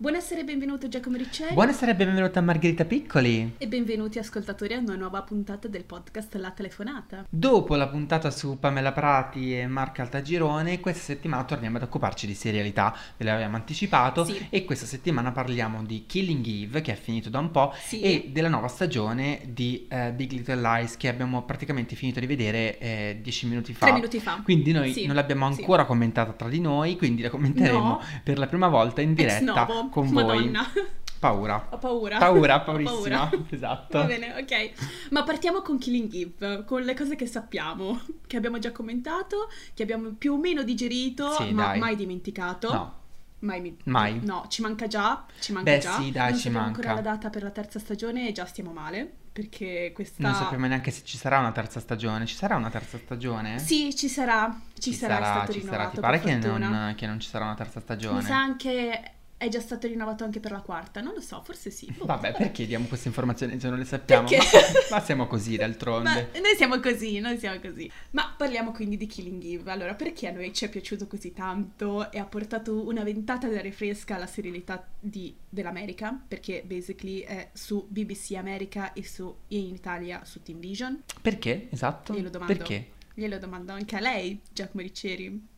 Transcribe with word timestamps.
Buonasera 0.00 0.40
e 0.40 0.44
benvenuto 0.44 0.88
Giacomo 0.88 1.18
Riccielli. 1.18 1.52
Buonasera 1.52 1.90
e 1.90 1.94
benvenuta 1.94 2.40
Margherita 2.40 2.86
Piccoli. 2.86 3.56
E 3.58 3.68
benvenuti 3.68 4.18
ascoltatori 4.18 4.72
a 4.72 4.78
una 4.78 4.94
nuova 4.96 5.20
puntata 5.20 5.68
del 5.68 5.84
podcast 5.84 6.36
La 6.36 6.52
Telefonata. 6.52 7.26
Dopo 7.28 7.74
la 7.76 7.86
puntata 7.86 8.30
su 8.30 8.58
Pamela 8.58 8.92
Prati 8.92 9.54
e 9.58 9.66
Marca 9.66 10.00
Altagirone, 10.00 10.80
questa 10.80 11.02
settimana 11.02 11.44
torniamo 11.44 11.76
ad 11.76 11.82
occuparci 11.82 12.26
di 12.26 12.32
serialità, 12.32 12.96
ve 13.18 13.26
l'avevamo 13.26 13.56
anticipato, 13.56 14.24
Sì. 14.24 14.46
e 14.48 14.64
questa 14.64 14.86
settimana 14.86 15.32
parliamo 15.32 15.84
di 15.84 16.04
Killing 16.06 16.46
Eve, 16.46 16.80
che 16.80 16.92
è 16.92 16.96
finito 16.96 17.28
da 17.28 17.38
un 17.38 17.50
po', 17.50 17.74
Sì. 17.76 18.00
e 18.00 18.30
della 18.32 18.48
nuova 18.48 18.68
stagione 18.68 19.42
di 19.48 19.86
eh, 19.90 20.12
Big 20.12 20.32
Little 20.32 20.62
Lies, 20.62 20.96
che 20.96 21.08
abbiamo 21.08 21.42
praticamente 21.42 21.94
finito 21.94 22.20
di 22.20 22.26
vedere 22.26 22.78
eh, 22.78 23.18
dieci 23.20 23.46
minuti 23.46 23.74
fa. 23.74 23.84
Tre 23.84 23.94
minuti 23.96 24.18
fa. 24.18 24.40
Quindi 24.42 24.72
noi 24.72 24.94
Sì, 24.94 25.04
non 25.04 25.14
l'abbiamo 25.14 25.44
ancora 25.44 25.84
commentata 25.84 26.32
tra 26.32 26.48
di 26.48 26.58
noi, 26.62 26.96
quindi 26.96 27.20
la 27.20 27.28
commenteremo 27.28 27.78
No. 27.78 28.00
per 28.24 28.38
la 28.38 28.46
prima 28.46 28.68
volta 28.68 29.02
in 29.02 29.12
diretta 29.12 29.88
con 29.90 30.08
voi. 30.08 30.24
Madonna. 30.24 30.66
Paura. 31.20 31.66
Ho 31.70 31.76
paura. 31.76 32.16
Paura, 32.16 32.60
paurissima. 32.60 33.26
paura. 33.28 33.44
Esatto. 33.50 33.98
Va 33.98 34.04
bene, 34.04 34.34
ok. 34.40 35.10
Ma 35.10 35.22
partiamo 35.22 35.60
con 35.60 35.76
Killing 35.78 36.10
Eve, 36.14 36.64
con 36.64 36.80
le 36.82 36.94
cose 36.94 37.14
che 37.14 37.26
sappiamo, 37.26 38.00
che 38.26 38.38
abbiamo 38.38 38.58
già 38.58 38.72
commentato, 38.72 39.50
che 39.74 39.82
abbiamo 39.82 40.12
più 40.16 40.32
o 40.32 40.38
meno 40.38 40.62
digerito, 40.62 41.30
Sì, 41.32 41.52
ma 41.52 41.66
dai. 41.66 41.78
mai 41.78 41.96
dimenticato. 41.96 42.72
No, 42.72 42.94
Mai, 43.40 43.60
mi- 43.60 43.76
Mai. 43.84 44.20
No, 44.22 44.46
ci 44.48 44.62
manca 44.62 44.86
già, 44.86 45.24
ci 45.40 45.52
manca 45.52 45.70
Beh, 45.72 45.78
già. 45.78 45.92
sì, 45.98 46.10
dai, 46.10 46.30
non 46.30 46.38
ci 46.40 46.48
manca. 46.50 46.66
ancora 46.68 46.94
la 46.94 47.00
data 47.02 47.28
per 47.30 47.42
la 47.42 47.50
terza 47.50 47.78
stagione 47.78 48.28
e 48.28 48.32
già 48.32 48.44
stiamo 48.46 48.70
male, 48.72 49.10
perché 49.32 49.92
questa... 49.94 50.22
non 50.26 50.34
sappiamo 50.34 50.66
neanche 50.66 50.90
se 50.90 51.02
ci 51.04 51.16
sarà 51.18 51.38
una 51.38 51.52
terza 51.52 51.80
stagione. 51.80 52.24
Ci 52.26 52.34
sarà 52.34 52.56
una 52.56 52.70
terza 52.70 52.96
stagione? 52.98 53.58
Sì, 53.58 53.94
ci 53.94 54.08
sarà, 54.08 54.58
ci, 54.78 54.92
sarà, 54.94 55.18
è 55.18 55.22
stato 55.24 55.52
ci 55.52 55.58
rinnovato. 55.60 55.80
sarà. 55.80 55.90
Ti 55.94 56.00
pare 56.00 56.20
che 56.20 56.48
non, 56.48 56.94
che 56.96 57.06
non 57.06 57.20
ci 57.20 57.28
sarà 57.28 57.44
una 57.44 57.54
terza 57.54 57.80
stagione? 57.80 58.18
Mi 58.20 58.24
sa 58.24 58.36
anche 58.38 59.12
è 59.40 59.48
già 59.48 59.60
stato 59.60 59.86
rinnovato 59.86 60.22
anche 60.22 60.38
per 60.38 60.50
la 60.50 60.60
quarta, 60.60 61.00
non 61.00 61.14
lo 61.14 61.22
so, 61.22 61.40
forse 61.42 61.70
sì. 61.70 61.90
Boh, 61.96 62.04
Vabbè, 62.04 62.32
perché 62.32 62.66
diamo 62.66 62.84
queste 62.84 63.08
informazioni 63.08 63.58
se 63.58 63.70
non 63.70 63.78
le 63.78 63.86
sappiamo? 63.86 64.28
Ma, 64.28 64.36
ma 64.90 65.00
siamo 65.00 65.26
così 65.26 65.52
Ma 65.52 65.56
d'altronde. 65.56 66.28
noi 66.34 66.54
siamo 66.58 66.78
così, 66.78 67.20
noi 67.20 67.38
siamo 67.38 67.58
così. 67.58 67.90
Ma 68.10 68.34
parliamo 68.36 68.70
quindi 68.70 68.98
di 68.98 69.06
Killing 69.06 69.42
Eve. 69.42 69.70
Allora, 69.70 69.94
perché 69.94 70.28
a 70.28 70.32
noi 70.32 70.52
ci 70.52 70.66
è 70.66 70.68
piaciuto 70.68 71.06
così 71.06 71.32
tanto 71.32 72.12
e 72.12 72.18
ha 72.18 72.26
portato 72.26 72.86
una 72.86 73.02
ventata 73.02 73.48
d'aria 73.48 73.72
fresca 73.72 74.16
alla 74.16 74.26
serialità 74.26 74.86
di- 75.00 75.34
dell'America? 75.48 76.22
Perché 76.28 76.62
basically 76.66 77.20
è 77.20 77.48
su 77.54 77.86
BBC 77.88 78.32
America 78.36 78.92
e, 78.92 79.02
su, 79.06 79.34
e 79.48 79.56
in 79.56 79.74
Italia 79.74 80.22
su 80.26 80.42
Team 80.42 80.58
Vision. 80.58 81.02
Perché? 81.22 81.68
Esatto. 81.70 82.12
Glielo 82.12 82.28
domando. 82.28 82.54
Perché? 82.54 82.90
Glielo 83.14 83.38
domando 83.38 83.72
anche 83.72 83.96
a 83.96 84.00
lei, 84.00 84.38
Giacomo 84.52 84.82
Ricceri. 84.82 85.48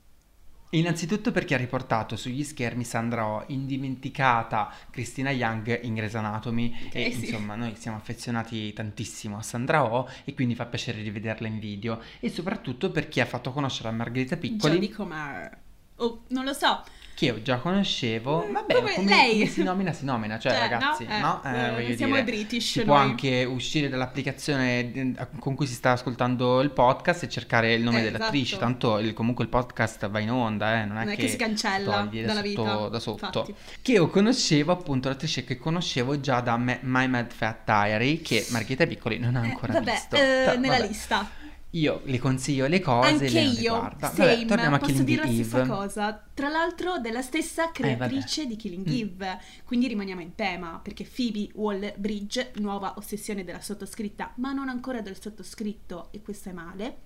Innanzitutto 0.75 1.33
perché 1.33 1.55
ha 1.55 1.59
riportato 1.59 2.17
sugli 2.17 2.42
schermi 2.42 2.83
Sandra 2.83 3.27
Oh, 3.27 3.45
indimenticata 3.48 4.73
Christina 4.91 5.31
Young 5.31 5.84
in 5.84 5.95
Grey's 5.95 6.15
Anatomy 6.15 6.89
e 6.91 7.12
sì. 7.12 7.27
insomma 7.27 7.56
noi 7.56 7.77
siamo 7.77 7.98
affezionati 7.98 8.73
tantissimo 8.73 9.37
a 9.37 9.43
Sandra 9.43 9.84
Oh 9.84 10.09
e 10.25 10.33
quindi 10.33 10.55
fa 10.55 10.65
piacere 10.65 11.03
rivederla 11.03 11.47
in 11.47 11.59
video 11.59 12.00
e 12.20 12.31
soprattutto 12.31 12.91
perché 12.91 13.20
ha 13.20 13.27
fatto 13.27 13.53
conoscere 13.53 13.89
a 13.89 13.93
Margherita 13.93 14.39
Piccoli 14.39 14.75
Jodie 14.75 14.91
Comer. 14.91 15.59
Oh, 15.97 16.23
non 16.28 16.45
lo 16.45 16.55
so. 16.55 16.83
Che 17.14 17.27
io 17.27 17.42
già 17.42 17.58
conoscevo, 17.58 18.44
Eh, 18.46 18.50
vabbè, 18.52 18.74
come 18.74 18.94
come, 18.94 19.08
lei. 19.10 19.32
come 19.32 19.46
si 19.46 19.62
nomina 19.62 19.92
si 19.92 20.05
nomina, 20.05 20.38
cioè, 20.38 20.52
Cioè, 20.58 20.60
ragazzi, 20.60 21.05
no? 21.06 21.14
Eh, 21.14 21.19
no? 21.20 21.42
eh, 21.44 21.70
voglio 21.72 21.96
siamo 21.96 22.14
dire, 22.14 22.24
British 22.24 22.70
si 22.72 22.82
può 22.82 22.96
noi. 22.96 23.04
anche 23.10 23.44
uscire 23.44 23.88
dall'applicazione 23.88 24.92
eh, 24.92 25.14
con 25.38 25.54
cui 25.54 25.66
si 25.66 25.74
sta 25.74 25.92
ascoltando 25.92 26.60
il 26.60 26.70
podcast 26.70 27.22
e 27.24 27.28
cercare 27.28 27.74
il 27.74 27.82
nome 27.82 28.00
Eh, 28.00 28.02
dell'attrice, 28.10 28.56
esatto. 28.56 28.60
tanto 28.60 28.98
il- 28.98 29.12
comunque 29.12 29.44
il 29.44 29.50
podcast 29.50 30.09
va 30.09 30.19
in 30.19 30.31
onda, 30.31 30.81
eh, 30.82 30.84
non 30.84 30.97
è, 30.98 31.04
Non 31.04 31.12
è 31.12 31.16
che 31.16 31.28
si 31.28 31.37
cancella 31.37 32.09
dalla 32.10 32.34
sotto, 32.34 32.42
vita, 32.42 32.88
da 32.88 32.98
sotto. 32.98 33.26
infatti. 33.41 33.54
Che 33.82 33.92
io 33.92 34.08
conoscevo 34.08 34.72
appunto 34.72 35.08
l'attrice 35.08 35.44
che 35.44 35.58
conoscevo 35.58 36.19
già 36.20 36.41
da 36.41 36.56
My 36.56 36.78
Mad 37.08 37.31
Fat 37.32 37.58
Diary 37.64 38.20
che 38.22 38.47
Margherita 38.50 38.87
Piccoli 38.87 39.19
non 39.19 39.37
ha 39.37 39.44
Eh, 39.44 39.50
ancora 39.50 39.72
vabbè, 39.75 39.91
visto. 39.92 40.16
eh, 40.16 40.19
Però, 40.19 40.58
nella 40.58 40.76
vabbè. 40.76 40.87
lista. 40.88 41.31
Io 41.75 42.03
le 42.05 42.19
consiglio 42.19 42.66
le 42.66 42.81
cose, 42.81 43.09
Anche 43.12 43.28
lei 43.31 43.44
non 43.44 43.55
le 43.55 43.60
io, 43.60 43.78
guarda. 43.78 44.12
same, 44.12 44.34
Vabbè, 44.34 44.47
torniamo 44.47 44.75
a 44.75 44.78
posso 44.78 44.93
Killing 44.93 45.09
dire 45.09 45.25
la 45.25 45.33
stessa 45.33 45.66
cosa. 45.66 46.25
Tra 46.34 46.49
l'altro 46.49 46.99
della 46.99 47.22
stessa 47.22 47.71
creatrice 47.71 48.47
di 48.47 48.56
Killing 48.56 48.87
Mm. 48.87 48.93
Eve, 48.93 49.41
quindi 49.65 49.87
rimaniamo 49.87 50.21
in 50.21 50.34
tema, 50.34 50.78
perché 50.82 51.05
Phoebe 51.05 51.49
Waller-Bridge, 51.55 52.53
nuova 52.56 52.94
ossessione 52.99 53.43
della 53.44 53.61
sottoscritta, 53.62 54.32
ma 54.37 54.53
non 54.53 54.69
ancora 54.69 55.00
del 55.00 55.19
sottoscritto, 55.19 56.09
e 56.11 56.21
questo 56.21 56.50
è 56.50 56.53
male. 56.53 56.97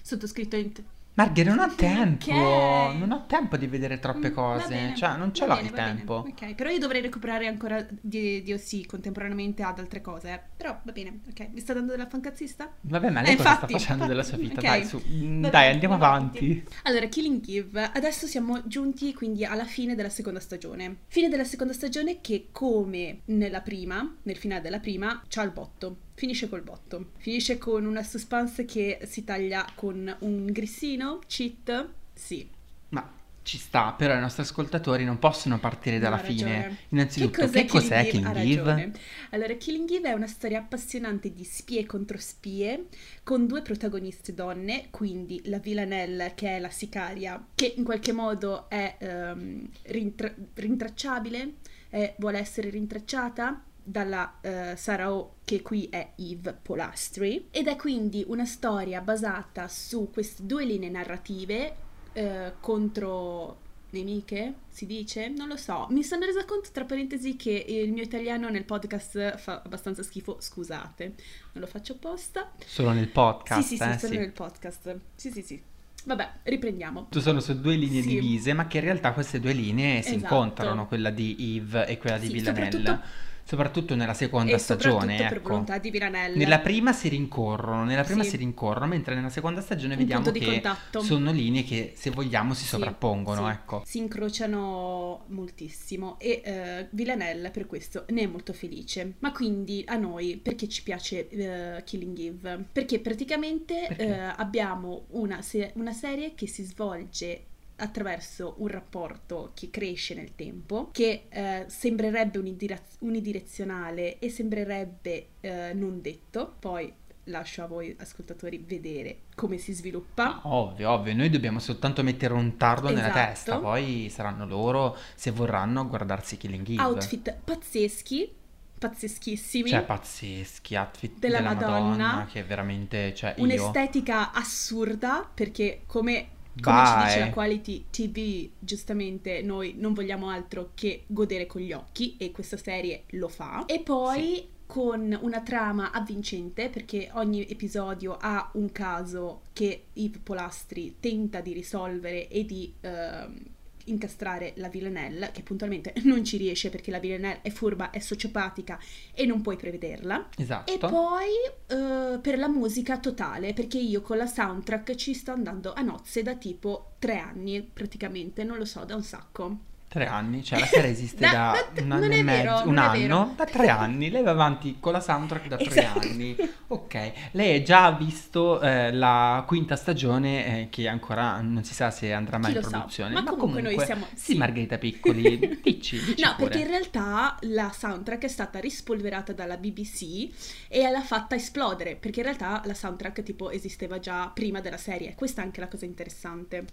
Sottoscritto 0.00 0.56
in... 0.56 0.72
Marghe, 1.14 1.44
non 1.44 1.58
ho 1.60 1.74
tempo, 1.76 2.90
Ok. 2.90 2.96
non 2.96 3.10
ho 3.12 3.26
tempo 3.26 3.56
di 3.56 3.66
vedere 3.68 3.98
troppe 4.00 4.30
Mm, 4.30 4.32
cose, 4.32 4.66
bene, 4.68 4.94
cioè 4.94 5.16
non 5.16 5.32
ce 5.32 5.46
l'ho 5.46 5.54
bene, 5.54 5.68
il 5.68 5.70
bene. 5.70 5.94
tempo. 5.96 6.14
Ok, 6.26 6.54
però 6.54 6.70
io 6.70 6.78
dovrei 6.78 7.00
recuperare 7.02 7.46
ancora 7.46 7.86
di, 8.00 8.42
di 8.42 8.52
OC 8.52 8.86
contemporaneamente 8.86 9.62
ad 9.62 9.78
altre 9.78 10.00
cose. 10.00 10.32
eh. 10.32 10.40
Però 10.56 10.80
va 10.84 10.92
bene, 10.92 11.20
ok. 11.28 11.48
Mi 11.52 11.60
sta 11.60 11.72
dando 11.72 11.92
della 11.92 12.08
fancazzista? 12.08 12.72
Vabbè, 12.82 13.10
ma 13.10 13.20
lei 13.20 13.32
Eh, 13.32 13.36
cosa 13.36 13.52
infatti, 13.52 13.66
sta 13.66 13.66
facendo 13.68 14.06
della 14.06 14.22
infatti, 14.22 14.22
sua 14.22 14.38
vita? 14.38 14.60
ok. 14.60 14.62
Dai, 14.62 14.84
su, 14.84 15.02
mm, 15.08 15.42
Va 15.42 15.50
dai, 15.50 15.70
bene, 15.70 15.72
andiamo 15.72 15.94
andiamo 15.94 15.94
avanti. 15.94 16.64
Allora, 16.82 17.06
Killing 17.06 17.46
Eve, 17.48 17.90
adesso 17.92 18.26
siamo 18.26 18.66
giunti 18.66 19.12
quindi 19.14 19.44
alla 19.44 19.64
fine 19.64 19.94
della 19.94 20.08
seconda 20.10 20.40
stagione. 20.40 20.98
Fine 21.08 21.28
della 21.28 21.44
seconda 21.44 21.72
stagione 21.72 22.20
che 22.20 22.48
come 22.52 23.20
nella 23.26 23.60
prima, 23.62 24.16
nel 24.22 24.36
finale 24.36 24.60
della 24.62 24.80
prima, 24.80 25.22
c'ha 25.28 25.42
il 25.42 25.50
botto. 25.52 25.96
Finisce 26.14 26.48
col 26.48 26.62
botto. 26.62 27.10
Finisce 27.18 27.58
con 27.58 27.84
una 27.84 28.02
suspense 28.02 28.64
che 28.64 29.00
si 29.04 29.24
taglia 29.24 29.66
con 29.74 30.16
un 30.20 30.46
grissino, 30.46 31.18
cheat. 31.26 31.88
Sì. 32.14 32.48
Ma 32.90 33.10
ci 33.42 33.58
sta, 33.58 33.92
però 33.92 34.16
i 34.16 34.20
nostri 34.20 34.42
ascoltatori 34.42 35.04
non 35.04 35.18
possono 35.18 35.58
partire 35.58 35.98
dalla 35.98 36.18
fine. 36.18 36.78
Innanzitutto, 36.90 37.48
che 37.50 37.66
cos'è, 37.66 37.98
Ha 37.98 38.02
Killing 38.04 38.32
ragione. 38.32 38.82
Eve? 38.84 38.98
Allora, 39.30 39.54
Killing 39.54 39.90
Eve 39.90 40.08
è 40.08 40.12
una 40.12 40.26
storia 40.26 40.60
appassionante 40.60 41.32
di 41.32 41.44
spie 41.44 41.84
contro 41.84 42.16
spie, 42.16 42.86
con 43.22 43.46
due 43.46 43.60
protagoniste 43.60 44.32
donne, 44.32 44.86
quindi 44.90 45.42
la 45.44 45.58
Villanelle, 45.58 46.32
che 46.34 46.56
è 46.56 46.58
la 46.58 46.70
sicaria, 46.70 47.44
che 47.54 47.74
in 47.76 47.84
qualche 47.84 48.12
modo 48.12 48.70
è 48.70 48.96
ehm, 48.98 49.68
rintra- 49.82 50.34
rintracciabile, 50.54 51.54
eh, 51.90 52.14
vuole 52.18 52.38
essere 52.38 52.70
rintracciata 52.70 53.62
dalla 53.84 54.38
eh, 54.40 54.74
Sarah 54.76 55.12
O, 55.12 55.34
che 55.44 55.60
qui 55.62 55.88
è 55.90 56.12
Eve 56.16 56.56
Polastri, 56.60 57.48
ed 57.50 57.68
è 57.68 57.76
quindi 57.76 58.24
una 58.26 58.46
storia 58.46 59.00
basata 59.02 59.68
su 59.68 60.10
queste 60.12 60.46
due 60.46 60.64
linee 60.64 60.88
narrative 60.90 61.74
eh, 62.14 62.52
contro 62.60 63.58
nemiche, 63.90 64.54
si 64.70 64.86
dice? 64.86 65.28
Non 65.28 65.46
lo 65.48 65.56
so. 65.56 65.86
Mi 65.90 66.02
sono 66.02 66.24
resa 66.24 66.44
conto, 66.44 66.70
tra 66.72 66.84
parentesi, 66.84 67.36
che 67.36 67.64
il 67.68 67.92
mio 67.92 68.02
italiano 68.02 68.48
nel 68.48 68.64
podcast 68.64 69.36
fa 69.36 69.62
abbastanza 69.64 70.02
schifo. 70.02 70.38
Scusate, 70.40 71.04
non 71.52 71.62
lo 71.62 71.66
faccio 71.66 71.92
apposta. 71.92 72.50
Solo 72.64 72.90
nel 72.90 73.08
podcast, 73.08 73.60
sì, 73.62 73.76
sì, 73.76 73.82
sì, 73.82 73.88
eh, 73.90 73.98
solo 73.98 74.12
sì. 74.14 74.18
nel 74.18 74.32
podcast. 74.32 74.98
Sì, 75.14 75.30
sì, 75.30 75.42
sì. 75.42 75.62
Vabbè, 76.06 76.30
riprendiamo. 76.42 77.06
Tu 77.08 77.20
sono 77.20 77.38
su 77.40 77.58
due 77.60 77.76
linee 77.76 78.02
Sì. 78.02 78.08
divise, 78.08 78.52
ma 78.52 78.66
che 78.66 78.78
in 78.78 78.84
realtà 78.84 79.12
queste 79.12 79.38
due 79.38 79.52
linee 79.52 80.02
si 80.02 80.14
Esatto. 80.16 80.34
incontrano, 80.34 80.86
quella 80.88 81.10
di 81.10 81.56
Eve 81.56 81.86
e 81.86 81.96
quella 81.96 82.18
di 82.18 82.26
Sì, 82.26 82.32
Villanelle. 82.32 82.70
soprattutto- 82.70 83.32
Soprattutto 83.46 83.94
nella 83.94 84.14
seconda 84.14 84.54
e 84.54 84.58
stagione, 84.58 84.92
soprattutto 85.18 85.28
per 85.28 85.36
ecco. 85.36 85.48
volontà 85.50 85.78
di 85.78 85.90
Viranella. 85.90 86.36
Nella 86.36 86.58
prima 86.60 86.92
si 86.94 87.08
rincorrono, 87.08 87.84
nella 87.84 88.02
prima 88.02 88.22
Sì. 88.22 88.30
si 88.30 88.36
rincorrono, 88.38 88.86
mentre 88.86 89.14
nella 89.14 89.28
seconda 89.28 89.60
stagione 89.60 89.92
Un 89.94 89.98
vediamo 90.00 90.30
che 90.30 90.44
contatto. 90.44 91.02
sono 91.02 91.30
linee 91.30 91.62
che 91.62 91.92
se 91.94 92.08
vogliamo 92.10 92.54
si 92.54 92.62
Sì, 92.62 92.68
sovrappongono, 92.68 93.46
sì. 93.46 93.52
ecco. 93.52 93.82
Si 93.84 93.98
incrociano 93.98 95.24
moltissimo 95.28 96.18
e 96.18 96.40
eh, 96.44 96.86
Villanelle 96.90 97.50
per 97.50 97.66
questo 97.66 98.04
ne 98.08 98.22
è 98.22 98.26
molto 98.26 98.52
felice. 98.52 99.14
Ma 99.18 99.30
quindi 99.32 99.84
a 99.86 99.96
noi 99.96 100.36
perché 100.38 100.66
ci 100.68 100.82
piace 100.82 101.28
eh, 101.28 101.82
Killing 101.84 102.18
Eve? 102.18 102.64
Perché 102.72 102.98
praticamente 103.00 103.84
Perché? 103.88 104.04
eh, 104.06 104.32
abbiamo 104.36 105.04
una, 105.10 105.42
se- 105.42 105.72
una 105.74 105.92
serie 105.92 106.34
che 106.34 106.46
si 106.46 106.62
svolge 106.62 107.44
attraverso 107.76 108.54
un 108.58 108.68
rapporto 108.68 109.50
che 109.54 109.70
cresce 109.70 110.14
nel 110.14 110.34
tempo, 110.34 110.90
che 110.92 111.24
eh, 111.28 111.64
sembrerebbe 111.68 112.38
unidiraz- 112.38 112.96
unidirezionale 113.00 114.18
e 114.18 114.28
sembrerebbe 114.30 115.26
eh, 115.40 115.72
non 115.74 116.00
detto, 116.00 116.54
poi 116.58 116.92
lascio 117.28 117.62
a 117.62 117.66
voi 117.66 117.96
ascoltatori 117.98 118.62
vedere 118.66 119.20
come 119.34 119.56
si 119.58 119.72
sviluppa. 119.72 120.40
Ovvio, 120.44 120.90
ovvio, 120.90 121.14
noi 121.14 121.30
dobbiamo 121.30 121.58
soltanto 121.58 122.02
mettere 122.02 122.34
un 122.34 122.56
tardo 122.56 122.88
nella 122.88 123.08
Esatto. 123.08 123.18
testa, 123.26 123.58
poi 123.58 124.08
saranno 124.10 124.46
loro, 124.46 124.96
se 125.14 125.30
vorranno, 125.30 125.80
a 125.80 125.84
guardarsi 125.84 126.36
Killing 126.36 126.68
Eve. 126.68 126.82
outfit 126.82 127.34
pazzeschi, 127.42 128.30
pazzeschissimi, 128.78 129.68
Cioè, 129.70 129.82
pazzeschi, 129.84 130.76
outfit 130.76 131.18
Della 131.18 131.38
della, 131.38 131.54
Madonna, 131.54 131.96
Madonna. 131.96 132.28
che 132.30 132.42
veramente, 132.44 133.14
cioè, 133.14 133.34
io... 133.38 133.44
un'estetica 133.44 134.32
assurda 134.32 135.28
perché 135.32 135.82
come, 135.86 136.28
come 136.60 136.86
ci 136.86 137.04
dice 137.04 137.18
la 137.20 137.30
Quality 137.30 137.84
TV, 137.90 138.50
giustamente 138.58 139.42
noi 139.42 139.74
non 139.76 139.92
vogliamo 139.92 140.28
altro 140.28 140.70
che 140.74 141.04
godere 141.06 141.46
con 141.46 141.60
gli 141.60 141.72
occhi 141.72 142.16
e 142.18 142.30
questa 142.30 142.56
serie 142.56 143.04
lo 143.10 143.28
fa. 143.28 143.64
E 143.66 143.80
poi 143.80 144.48
con 144.66 145.16
una 145.20 145.42
trama 145.42 145.90
avvincente 145.90 146.70
perché 146.70 147.10
ogni 147.14 147.46
episodio 147.48 148.16
ha 148.18 148.50
un 148.54 148.72
caso 148.72 149.42
che 149.52 149.86
Yves 149.92 150.20
Polastri 150.22 150.96
tenta 151.00 151.40
di 151.40 151.52
risolvere 151.52 152.28
e 152.28 152.44
di 152.44 152.72
ehm, 152.80 153.42
incastrare 153.84 154.52
la 154.56 154.68
Villanelle, 154.68 155.30
che 155.32 155.42
puntualmente 155.42 155.92
non 156.04 156.24
ci 156.24 156.36
riesce 156.36 156.70
perché 156.70 156.90
la 156.90 156.98
Villanelle 156.98 157.40
è 157.42 157.50
furba, 157.50 157.90
è 157.90 157.98
sociopatica 157.98 158.78
e 159.12 159.26
non 159.26 159.40
puoi 159.40 159.56
prevederla. 159.56 160.28
Esatto. 160.36 160.72
E 160.72 160.78
poi 160.78 161.30
eh, 161.66 162.18
per 162.18 162.38
la 162.38 162.48
musica 162.48 162.98
totale, 162.98 163.52
perché 163.52 163.78
io 163.78 164.02
con 164.02 164.16
la 164.16 164.26
soundtrack 164.26 164.94
ci 164.94 165.14
sto 165.14 165.32
andando 165.32 165.72
a 165.72 165.82
nozze 165.82 166.22
da 166.22 166.34
tipo 166.34 166.94
tre 166.98 167.18
anni 167.18 167.62
praticamente, 167.62 168.44
non 168.44 168.58
lo 168.58 168.64
so, 168.64 168.84
da 168.84 168.94
un 168.94 169.02
sacco. 169.02 169.72
Tre 169.94 170.06
anni, 170.08 170.42
cioè 170.42 170.58
la 170.58 170.66
serie 170.66 170.90
esiste 170.90 171.20
Da- 171.20 171.54
da, 171.72 171.80
un 171.82 171.92
anno 171.92 172.06
e 172.06 172.22
mezzo, 172.24 172.42
vero, 172.52 172.68
un 172.68 172.78
anno, 172.78 173.32
da 173.36 173.44
tre 173.44 173.68
anni. 173.68 174.10
Lei 174.10 174.24
va 174.24 174.32
avanti 174.32 174.78
con 174.80 174.90
la 174.92 174.98
soundtrack 174.98 175.46
da 175.46 175.56
tre 175.56 175.66
Esatto. 175.66 175.98
anni. 176.00 176.36
Ok, 176.66 177.12
lei 177.30 177.60
ha 177.60 177.62
già 177.62 177.92
visto 177.92 178.60
eh, 178.60 178.92
la 178.92 179.44
quinta 179.46 179.76
stagione 179.76 180.62
eh, 180.62 180.68
che 180.68 180.88
ancora 180.88 181.40
non 181.40 181.62
si 181.62 181.74
sa 181.74 181.92
se 181.92 182.12
andrà 182.12 182.38
mai 182.38 182.50
in 182.50 182.56
lo 182.56 182.62
sa? 182.64 182.70
produzione. 182.70 183.14
Ma 183.14 183.22
comunque 183.22 183.60
noi 183.60 183.78
siamo- 183.78 184.06
Sì, 184.14 184.32
sì. 184.32 184.36
Margherita 184.36 184.78
Piccoli, 184.78 185.60
dici, 185.62 186.02
dici 186.04 186.20
No, 186.24 186.34
pure. 186.34 186.48
perché 186.48 186.58
in 186.64 186.66
realtà 186.70 187.36
la 187.42 187.70
soundtrack 187.72 188.24
è 188.24 188.28
stata 188.28 188.58
rispolverata 188.58 189.32
dalla 189.32 189.56
BBC 189.58 190.28
e 190.66 190.90
l'ha 190.90 191.02
fatta 191.02 191.36
esplodere, 191.36 191.94
perché 191.94 192.18
in 192.18 192.26
realtà 192.26 192.60
la 192.64 192.74
soundtrack 192.74 193.22
tipo 193.22 193.48
esisteva 193.48 194.00
già 194.00 194.28
prima 194.34 194.60
della 194.60 194.76
serie. 194.76 195.14
Questa 195.14 195.40
è 195.40 195.44
anche 195.44 195.60
la 195.60 195.68
cosa 195.68 195.84
interessante. 195.84 196.64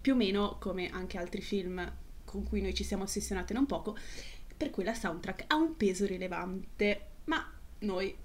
Più 0.00 0.14
o 0.14 0.16
meno 0.16 0.56
come 0.58 0.88
anche 0.90 1.18
altri 1.18 1.42
film 1.42 1.92
con 2.32 2.44
cui 2.44 2.62
noi 2.62 2.72
ci 2.72 2.82
siamo 2.82 3.04
ossessionati 3.04 3.52
non 3.52 3.66
poco, 3.66 3.94
per 4.56 4.70
cui 4.70 4.84
la 4.84 4.94
soundtrack 4.94 5.44
ha 5.48 5.56
un 5.56 5.76
peso 5.76 6.06
rilevante, 6.06 7.08
ma 7.24 7.46
noi 7.80 8.16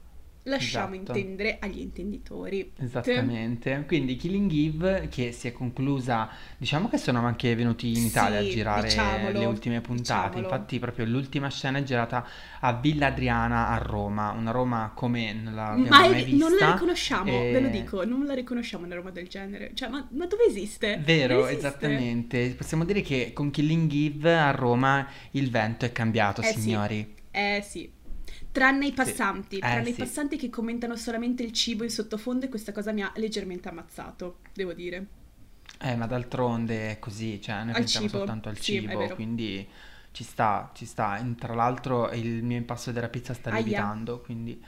lasciamo 0.47 0.95
Esatto. 0.95 1.17
intendere 1.17 1.57
agli 1.59 1.79
intenditori. 1.79 2.71
Esattamente, 2.77 3.83
quindi 3.87 4.15
Killing 4.15 4.51
Eve 4.51 5.07
che 5.09 5.31
si 5.31 5.47
è 5.47 5.51
conclusa, 5.51 6.29
diciamo 6.57 6.89
che 6.89 6.97
sono 6.97 7.19
anche 7.25 7.55
venuti 7.55 7.89
in 7.95 8.05
Italia 8.05 8.41
Sì, 8.41 8.47
a 8.47 8.51
girare 8.51 8.87
diciamolo, 8.87 9.39
le 9.39 9.45
ultime 9.45 9.81
puntate, 9.81 10.35
diciamolo. 10.35 10.39
infatti 10.53 10.79
proprio 10.79 11.05
l'ultima 11.05 11.49
scena 11.49 11.77
è 11.79 11.83
girata 11.83 12.25
a 12.61 12.73
Villa 12.73 13.07
Adriana 13.07 13.67
a 13.69 13.77
Roma, 13.77 14.31
una 14.31 14.51
Roma 14.51 14.91
come 14.93 15.33
non 15.33 15.53
Ma 15.53 15.87
mai 15.89 16.21
è- 16.21 16.25
vista. 16.25 16.47
non 16.47 16.57
la 16.57 16.71
riconosciamo, 16.73 17.31
e- 17.31 17.51
ve 17.51 17.59
lo 17.59 17.67
dico, 17.69 18.03
non 18.05 18.25
la 18.25 18.33
riconosciamo 18.33 18.85
una 18.85 18.95
roba 18.95 19.11
del 19.11 19.27
genere. 19.27 19.71
Cioè, 19.73 19.89
ma, 19.89 20.05
ma 20.11 20.25
dove 20.25 20.45
esiste? 20.45 20.99
Vero, 21.03 21.45
esiste. 21.47 21.67
esattamente, 21.67 22.53
possiamo 22.57 22.83
dire 22.85 23.01
che 23.01 23.31
con 23.33 23.51
Killing 23.51 23.91
Eve 23.93 24.35
a 24.37 24.51
Roma 24.51 25.07
il 25.31 25.49
vento 25.49 25.85
è 25.85 25.91
cambiato, 25.91 26.41
Eh 26.41 26.45
sì. 26.45 26.59
signori. 26.61 27.15
Eh 27.31 27.63
sì. 27.67 27.91
Tranne 28.57 28.87
i 28.87 28.93
passanti, 28.93 29.61
Eh, 29.61 29.63
tranne 29.63 29.89
i 29.89 29.93
sì. 29.93 29.95
passanti 29.95 30.37
che 30.37 30.49
commentano 30.49 30.95
solamente 30.95 31.43
il 31.43 31.51
cibo 31.53 31.83
in 31.83 31.91
sottofondo 31.91 32.45
e 32.45 32.49
questa 32.49 32.71
cosa 32.71 32.91
mi 32.91 33.03
ha 33.03 33.11
leggermente 33.15 33.69
ammazzato, 33.69 34.39
devo 34.53 34.73
dire. 34.73 35.07
Eh, 35.79 35.95
ma 35.95 36.07
d'altronde 36.07 36.91
è 36.91 36.99
così, 36.99 37.39
cioè 37.41 37.63
noi 37.63 37.73
Al 37.73 37.85
pensiamo 37.85 38.07
cibo, 38.07 38.07
soltanto 38.07 38.49
al 38.49 38.57
sì, 38.59 38.81
cibo, 38.81 39.11
quindi 39.11 39.67
ci 40.11 40.23
sta, 40.23 40.71
ci 40.73 40.85
sta. 40.85 41.23
Tra 41.37 41.53
l'altro 41.53 42.09
il 42.11 42.43
mio 42.43 42.57
impasto 42.57 42.91
della 42.91 43.09
pizza 43.09 43.33
sta 43.33 43.49
Aia. 43.49 43.81
lievitando, 43.81 44.21
quindi 44.21 44.59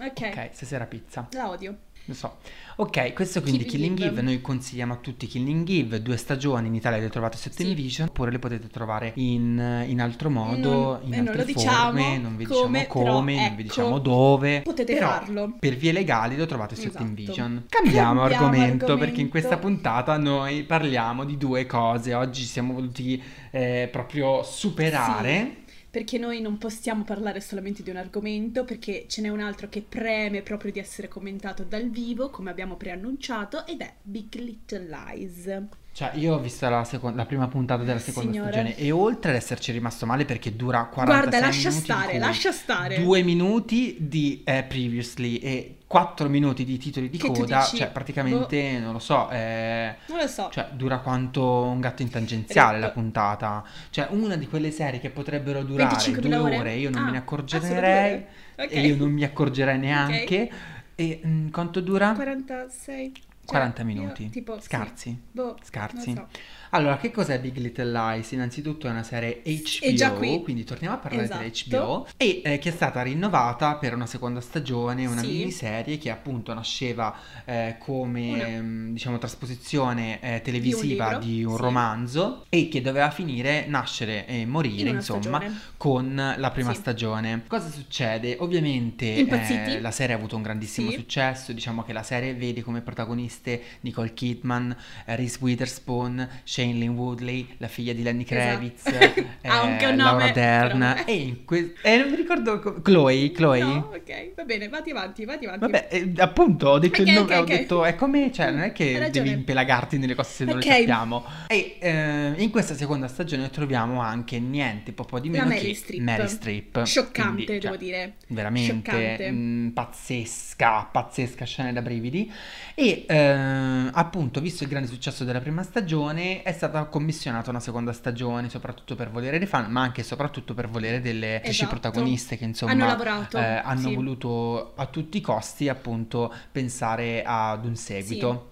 Ok, 0.00 0.20
ok, 0.20 0.50
stasera 0.52 0.86
pizza, 0.86 1.28
la 1.32 1.50
odio. 1.50 1.78
Lo 2.06 2.14
so. 2.14 2.36
Ok, 2.76 3.12
questo 3.12 3.40
quindi 3.40 3.64
Killing 3.64 3.96
Killing 3.96 4.12
Eve. 4.12 4.22
Noi 4.22 4.40
consigliamo 4.40 4.94
a 4.94 4.96
tutti 4.96 5.26
Killing 5.28 5.68
Eve, 5.68 6.02
due 6.02 6.16
stagioni, 6.16 6.66
in 6.66 6.74
Italia 6.74 6.98
le 6.98 7.08
trovate 7.08 7.36
su 7.36 7.48
Sì. 7.50 7.56
Television, 7.58 8.08
oppure 8.08 8.32
le 8.32 8.38
potete 8.40 8.66
trovare 8.68 9.12
in, 9.14 9.84
in 9.86 10.00
altro 10.00 10.28
modo, 10.28 10.70
Non- 10.72 11.00
in 11.04 11.12
e 11.12 11.16
non 11.18 11.28
altre 11.28 11.40
lo 11.40 11.44
diciamo 11.52 11.76
forme, 11.98 12.18
non 12.18 12.36
vi 12.36 12.44
come, 12.46 12.80
diciamo 12.80 12.86
come, 12.88 13.04
però 13.04 13.12
non 13.12 13.24
vi 13.24 13.36
ecco, 13.38 13.62
diciamo 13.62 13.98
dove. 14.00 14.60
potete 14.62 14.92
però 14.94 15.08
farlo. 15.08 15.56
Per 15.60 15.76
vie 15.76 15.92
legali 15.92 16.36
lo 16.36 16.46
trovate 16.46 16.74
su 16.74 16.88
Esatto. 16.88 17.04
Television. 17.04 17.64
Cambiamo, 17.68 18.20
Cambiamo 18.22 18.44
argomento, 18.46 18.96
perché 18.96 19.20
in 19.20 19.28
questa 19.28 19.54
argomento. 19.54 19.80
puntata 19.82 20.16
noi 20.18 20.64
parliamo 20.64 21.24
di 21.24 21.36
due 21.38 21.66
cose. 21.66 22.12
Oggi 22.12 22.42
siamo 22.42 22.72
voluti 22.74 23.22
eh, 23.52 23.88
proprio 23.90 24.42
superare. 24.42 25.62
Perché 25.94 26.18
noi 26.18 26.40
non 26.40 26.58
possiamo 26.58 27.04
parlare 27.04 27.40
solamente 27.40 27.84
di 27.84 27.90
un 27.90 27.94
argomento, 27.94 28.64
perché 28.64 29.04
ce 29.06 29.22
n'è 29.22 29.28
un 29.28 29.38
altro 29.38 29.68
che 29.68 29.80
preme 29.80 30.42
proprio 30.42 30.72
di 30.72 30.80
essere 30.80 31.06
commentato 31.06 31.62
dal 31.62 31.88
vivo, 31.88 32.30
come 32.30 32.50
abbiamo 32.50 32.74
preannunciato, 32.74 33.64
ed 33.64 33.80
è 33.80 33.94
Big 34.02 34.34
Little 34.34 34.88
Lies. 34.88 35.62
Cioè, 35.92 36.10
io 36.14 36.34
ho 36.34 36.40
visto 36.40 36.68
la, 36.68 36.82
seco- 36.82 37.12
la 37.14 37.26
prima 37.26 37.46
puntata 37.46 37.84
della 37.84 38.00
seconda 38.00 38.32
Signore. 38.32 38.50
stagione 38.50 38.76
e 38.76 38.90
oltre 38.90 39.30
ad 39.30 39.36
esserci 39.36 39.70
rimasto 39.70 40.04
male 40.04 40.24
perché 40.24 40.56
dura 40.56 40.86
46 40.86 41.04
Guarda, 41.06 41.46
lascia 41.46 41.68
minuti 41.68 41.84
stare, 41.84 42.18
lascia 42.18 42.50
stare. 42.50 43.00
Due 43.00 43.22
minuti 43.22 43.96
di 44.00 44.42
eh, 44.44 44.64
previously 44.64 45.36
e 45.36 45.76
4 45.94 46.28
minuti 46.28 46.64
di 46.64 46.76
titoli 46.76 47.08
di 47.08 47.18
Che 47.18 47.28
coda, 47.30 47.62
cioè 47.62 47.88
praticamente, 47.88 48.80
non 48.80 48.94
lo 48.94 48.98
so, 48.98 49.30
eh, 49.30 49.94
Non 50.06 50.18
lo 50.18 50.26
so. 50.26 50.48
cioè 50.50 50.70
dura 50.72 50.98
quanto 50.98 51.62
un 51.62 51.78
gatto 51.78 52.02
in 52.02 52.10
tangenziale 52.10 52.80
la 52.80 52.86
Retto. 52.86 52.98
puntata. 52.98 53.62
Cioè, 53.90 54.08
una 54.10 54.34
di 54.34 54.48
quelle 54.48 54.72
serie 54.72 54.98
che 54.98 55.10
potrebbero 55.10 55.62
durare 55.62 55.94
25.000 55.94 56.18
due 56.18 56.34
ore? 56.36 56.58
ore, 56.58 56.74
io 56.74 56.90
non 56.90 57.02
Ah, 57.02 57.04
me 57.04 57.10
ne 57.12 57.16
ah, 57.18 57.20
accorgerei 57.20 57.68
due 57.68 57.78
ore. 57.78 58.28
Ok. 58.56 58.72
e 58.72 58.80
io 58.80 58.96
non 58.96 59.10
mi 59.12 59.22
accorgerei 59.22 59.78
neanche. 59.78 60.50
E 60.96 61.20
mm, 61.24 61.50
quanto 61.50 61.80
dura? 61.80 62.12
46. 62.12 63.12
Cioè, 63.12 63.22
40 63.46 63.80
io, 63.82 63.86
minuti. 63.86 64.30
tipo, 64.30 64.54
sì. 64.58 64.62
Scarsi. 64.62 65.20
Boh, 65.30 65.56
Scarsi. 65.62 66.12
non 66.12 66.26
so. 66.32 66.38
Allora, 66.74 66.96
che 66.96 67.12
cos'è 67.12 67.38
Big 67.38 67.56
Little 67.58 67.88
Lies? 67.92 68.32
Innanzitutto 68.32 68.88
è 68.88 68.90
una 68.90 69.04
serie 69.04 69.42
HBO, 69.44 70.40
quindi 70.42 70.64
torniamo 70.64 70.96
a 70.96 70.98
parlare 70.98 71.22
Esatto. 71.26 71.38
dell'HBO, 71.40 72.08
e 72.16 72.42
eh, 72.44 72.58
che 72.58 72.70
è 72.70 72.72
stata 72.72 73.00
rinnovata 73.02 73.76
per 73.76 73.94
una 73.94 74.06
seconda 74.06 74.40
stagione, 74.40 75.06
una 75.06 75.20
Sì. 75.20 75.28
miniserie 75.28 75.98
che 75.98 76.10
appunto 76.10 76.52
nasceva 76.52 77.14
eh, 77.44 77.76
come 77.78 78.28
Una- 78.32 78.46
ehm, 78.48 78.92
diciamo 78.92 79.18
trasposizione 79.18 80.18
eh, 80.20 80.40
televisiva 80.42 81.10
libro, 81.12 81.18
di 81.24 81.44
un 81.44 81.54
sì. 81.54 81.62
romanzo 81.62 82.44
e 82.48 82.68
che 82.68 82.80
doveva 82.80 83.10
finire, 83.12 83.66
nascere 83.68 84.26
e 84.26 84.44
morire, 84.44 84.88
In 84.88 84.96
insomma, 84.96 85.20
stagione. 85.38 85.60
con 85.76 86.34
la 86.36 86.50
prima 86.50 86.72
Sì. 86.72 86.80
stagione. 86.80 87.44
Cosa 87.46 87.70
succede? 87.70 88.36
Ovviamente 88.40 89.14
eh, 89.14 89.80
la 89.80 89.92
serie 89.92 90.16
ha 90.16 90.18
avuto 90.18 90.34
un 90.34 90.42
grandissimo 90.42 90.90
successo, 90.90 91.52
diciamo 91.52 91.84
che 91.84 91.92
la 91.92 92.02
serie 92.02 92.34
vede 92.34 92.62
come 92.62 92.80
protagoniste 92.80 93.62
Nicole 93.82 94.12
Kidman, 94.12 94.76
eh, 95.04 95.14
Reese 95.14 95.38
Witherspoon, 95.40 96.28
Shailene 96.64 96.92
Woodley, 96.94 97.46
la 97.58 97.68
figlia 97.68 97.92
di 97.92 98.02
Lenny 98.02 98.24
Kravitz, 98.24 98.86
Esatto. 98.86 99.20
eh, 99.42 99.48
Ha 99.48 99.60
anche 99.62 99.86
un 99.86 99.96
Laura 99.96 100.18
nome, 100.20 100.32
Dern 100.32 101.02
e 101.06 101.12
in 101.14 101.44
que- 101.44 101.74
eh, 101.82 101.96
non 101.98 102.10
mi 102.10 102.16
ricordo 102.16 102.58
co- 102.60 102.80
Chloe, 102.80 103.30
Chloe. 103.32 103.60
No, 103.62 103.90
ok, 103.94 104.34
va 104.34 104.44
bene, 104.44 104.68
vatti 104.68 104.90
avanti, 104.90 105.24
vatti 105.24 105.44
avanti. 105.44 105.60
Vabbè, 105.60 105.88
eh, 105.90 106.12
appunto, 106.18 106.68
ho 106.68 106.78
detto 106.78 107.02
Ok, 107.02 107.06
il 107.08 107.12
nome, 107.14 107.32
ok, 107.34 107.38
ho 107.38 107.42
ok. 107.42 107.48
detto, 107.48 107.84
è 107.84 107.94
come, 107.94 108.32
cioè, 108.32 108.50
non 108.50 108.60
è 108.62 108.72
che 108.72 109.08
devi 109.12 109.30
impelagarti 109.30 109.98
nelle 109.98 110.14
cose 110.14 110.30
se 110.30 110.44
non 110.44 110.56
Ok. 110.56 110.64
le 110.64 110.70
sappiamo. 110.72 111.24
E 111.48 111.76
eh, 111.80 112.32
in 112.38 112.50
questa 112.50 112.74
seconda 112.74 113.08
stagione 113.08 113.50
troviamo 113.50 114.00
anche 114.00 114.38
niente 114.38 114.92
po' 114.92 115.04
po' 115.04 115.20
di 115.20 115.30
La 115.30 115.38
meno 115.44 115.48
Meryl 115.54 115.66
che 115.68 115.74
Streep. 115.74 116.00
Mary 116.02 116.28
Streep. 116.28 116.82
Scioccante, 116.84 117.44
Quindi, 117.44 117.46
cioè, 117.46 117.58
devo 117.58 117.76
dire. 117.76 118.14
veramente 118.28 119.30
mh, 119.30 119.70
pazzesca, 119.74 120.88
pazzesca 120.90 121.44
scena 121.44 121.72
da 121.72 121.82
brividi. 121.82 122.30
E 122.74 123.04
eh, 123.06 123.90
appunto, 123.92 124.40
visto 124.40 124.62
il 124.64 124.68
grande 124.68 124.88
successo 124.88 125.24
della 125.24 125.40
prima 125.40 125.62
stagione, 125.62 126.42
è 126.42 126.52
stata 126.54 126.84
commissionata 126.84 127.50
una 127.50 127.60
seconda 127.60 127.92
stagione, 127.92 128.48
soprattutto 128.48 128.94
per 128.94 129.10
volere 129.10 129.38
dei 129.38 129.46
fan, 129.46 129.70
ma 129.70 129.82
anche 129.82 130.00
e 130.00 130.04
soprattutto 130.04 130.54
per 130.54 130.68
volere 130.68 131.00
delle 131.00 131.36
attrici 131.36 131.62
Esatto. 131.62 131.78
protagoniste 131.78 132.36
che 132.36 132.44
insomma 132.44 132.72
Hanno 132.72 132.86
lavorato, 132.86 133.36
eh, 133.36 133.42
hanno 133.42 133.88
sì. 133.88 133.94
voluto 133.94 134.72
a 134.74 134.86
tutti 134.86 135.18
i 135.18 135.20
costi 135.20 135.68
appunto 135.68 136.32
pensare 136.50 137.22
ad 137.24 137.64
un 137.64 137.76
seguito. 137.76 138.48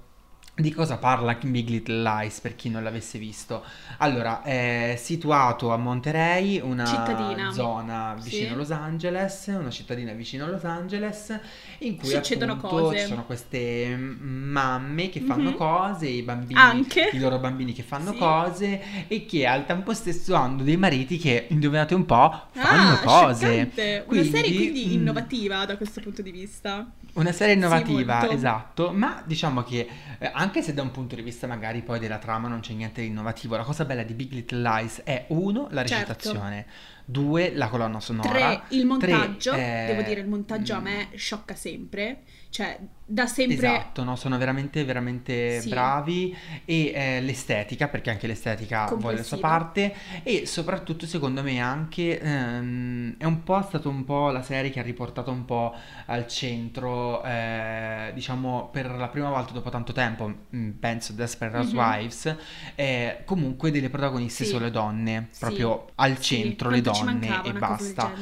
Di 0.62 0.72
cosa 0.72 0.96
parla 0.96 1.36
Big 1.42 1.68
Little 1.68 2.02
Lies 2.02 2.38
per 2.38 2.54
chi 2.54 2.70
non 2.70 2.84
l'avesse 2.84 3.18
visto? 3.18 3.64
Allora, 3.98 4.42
è 4.42 4.94
situato 4.96 5.72
a 5.72 5.76
Monterey, 5.76 6.60
una 6.60 6.84
Cittadina. 6.86 7.50
zona 7.50 8.14
vicino 8.22 8.46
Sì. 8.46 8.52
a 8.52 8.56
Los 8.56 8.70
Angeles, 8.70 9.46
una 9.48 9.70
cittadina 9.70 10.12
vicino 10.12 10.44
a 10.44 10.48
Los 10.50 10.62
Angeles, 10.62 11.36
in 11.78 11.96
cui 11.96 12.10
Succedono 12.10 12.52
appunto 12.52 12.76
cose. 12.76 12.98
ci 13.00 13.06
sono 13.06 13.24
queste 13.24 13.88
mm, 13.96 14.50
mamme 14.52 15.08
che 15.08 15.18
fanno 15.20 15.50
Mhm. 15.50 15.56
cose, 15.56 16.06
i 16.06 16.22
bambini, 16.22 16.60
Anche. 16.60 17.10
i 17.12 17.18
loro 17.18 17.38
bambini 17.40 17.72
che 17.72 17.82
fanno 17.82 18.12
Sì. 18.12 18.18
cose 18.18 19.08
e 19.08 19.26
che 19.26 19.44
al 19.48 19.66
tempo 19.66 19.92
stesso 19.92 20.36
hanno 20.36 20.62
dei 20.62 20.76
mariti 20.76 21.18
che, 21.18 21.46
indovinate 21.50 21.96
un 21.96 22.04
po', 22.06 22.40
fanno 22.52 22.92
Ah, 22.92 22.98
cose. 23.00 23.46
scioccante. 23.46 24.04
Una 24.06 24.22
serie 24.22 24.54
quindi 24.54 24.86
mm, 24.86 24.92
innovativa 24.92 25.64
da 25.64 25.76
questo 25.76 26.00
punto 26.00 26.22
di 26.22 26.30
vista. 26.30 26.86
una 27.14 27.32
serie 27.32 27.54
Sì, 27.54 27.58
innovativa, 27.58 28.18
molto. 28.20 28.32
esatto, 28.34 28.92
ma 28.92 29.22
diciamo 29.26 29.62
che 29.64 29.86
eh, 30.18 30.30
anche 30.32 30.51
se 30.60 30.74
da 30.74 30.82
un 30.82 30.90
punto 30.90 31.14
di 31.14 31.22
vista 31.22 31.46
magari 31.46 31.82
poi 31.82 31.98
della 31.98 32.18
trama 32.18 32.48
non 32.48 32.60
c'è 32.60 32.74
niente 32.74 33.00
di 33.00 33.06
innovativo, 33.06 33.56
la 33.56 33.62
cosa 33.62 33.84
bella 33.84 34.02
di 34.02 34.12
Big 34.12 34.32
Little 34.32 34.60
Lies 34.60 35.00
è 35.04 35.26
uno, 35.28 35.68
la 35.70 35.84
Certo. 35.84 36.12
recitazione, 36.12 36.66
Due, 37.04 37.52
la 37.54 37.68
colonna 37.68 38.00
sonora. 38.00 38.28
Tre, 38.28 38.62
il 38.76 38.86
montaggio. 38.86 39.52
Tre, 39.52 39.84
eh, 39.84 39.86
Devo 39.86 40.02
dire, 40.02 40.20
il 40.20 40.28
montaggio 40.28 40.74
a 40.74 40.80
mm, 40.80 40.84
me 40.84 41.08
sciocca 41.14 41.54
sempre. 41.54 42.22
Cioè, 42.52 42.78
da 43.06 43.26
sempre... 43.26 43.56
Esatto, 43.56 44.04
no, 44.04 44.14
sono 44.14 44.36
veramente, 44.36 44.84
veramente 44.84 45.58
Sì. 45.62 45.70
bravi 45.70 46.36
e 46.66 46.92
eh, 46.94 47.20
l'estetica, 47.22 47.88
perché 47.88 48.10
anche 48.10 48.26
l'estetica 48.26 48.84
vuole 48.94 49.16
la 49.16 49.22
sua 49.22 49.38
parte 49.38 49.94
e 50.22 50.44
soprattutto 50.44 51.06
secondo 51.06 51.42
me 51.42 51.58
anche 51.60 52.20
ehm, 52.20 53.14
è 53.16 53.24
un 53.24 53.42
po' 53.42 53.62
stato 53.62 53.88
un 53.88 54.04
po' 54.04 54.28
la 54.30 54.42
serie 54.42 54.70
che 54.70 54.80
ha 54.80 54.82
riportato 54.82 55.30
un 55.30 55.46
po' 55.46 55.74
al 56.06 56.26
centro, 56.26 57.24
eh, 57.24 58.10
diciamo 58.12 58.68
per 58.70 58.90
la 58.90 59.08
prima 59.08 59.30
volta 59.30 59.54
dopo 59.54 59.70
tanto 59.70 59.94
tempo, 59.94 60.30
mm, 60.54 60.70
penso 60.72 61.14
Desperate 61.14 61.56
Mhm. 61.56 61.62
Housewives, 61.62 62.36
eh, 62.74 63.22
comunque 63.24 63.70
delle 63.70 63.88
protagoniste 63.88 64.44
Sì. 64.44 64.50
solo 64.50 64.68
donne, 64.68 65.28
Sì. 65.30 65.38
proprio 65.40 65.86
al 65.94 66.18
Sì, 66.18 66.36
centro 66.36 66.68
le 66.68 66.82
donne 66.82 67.42
e 67.44 67.52
basta. 67.54 68.12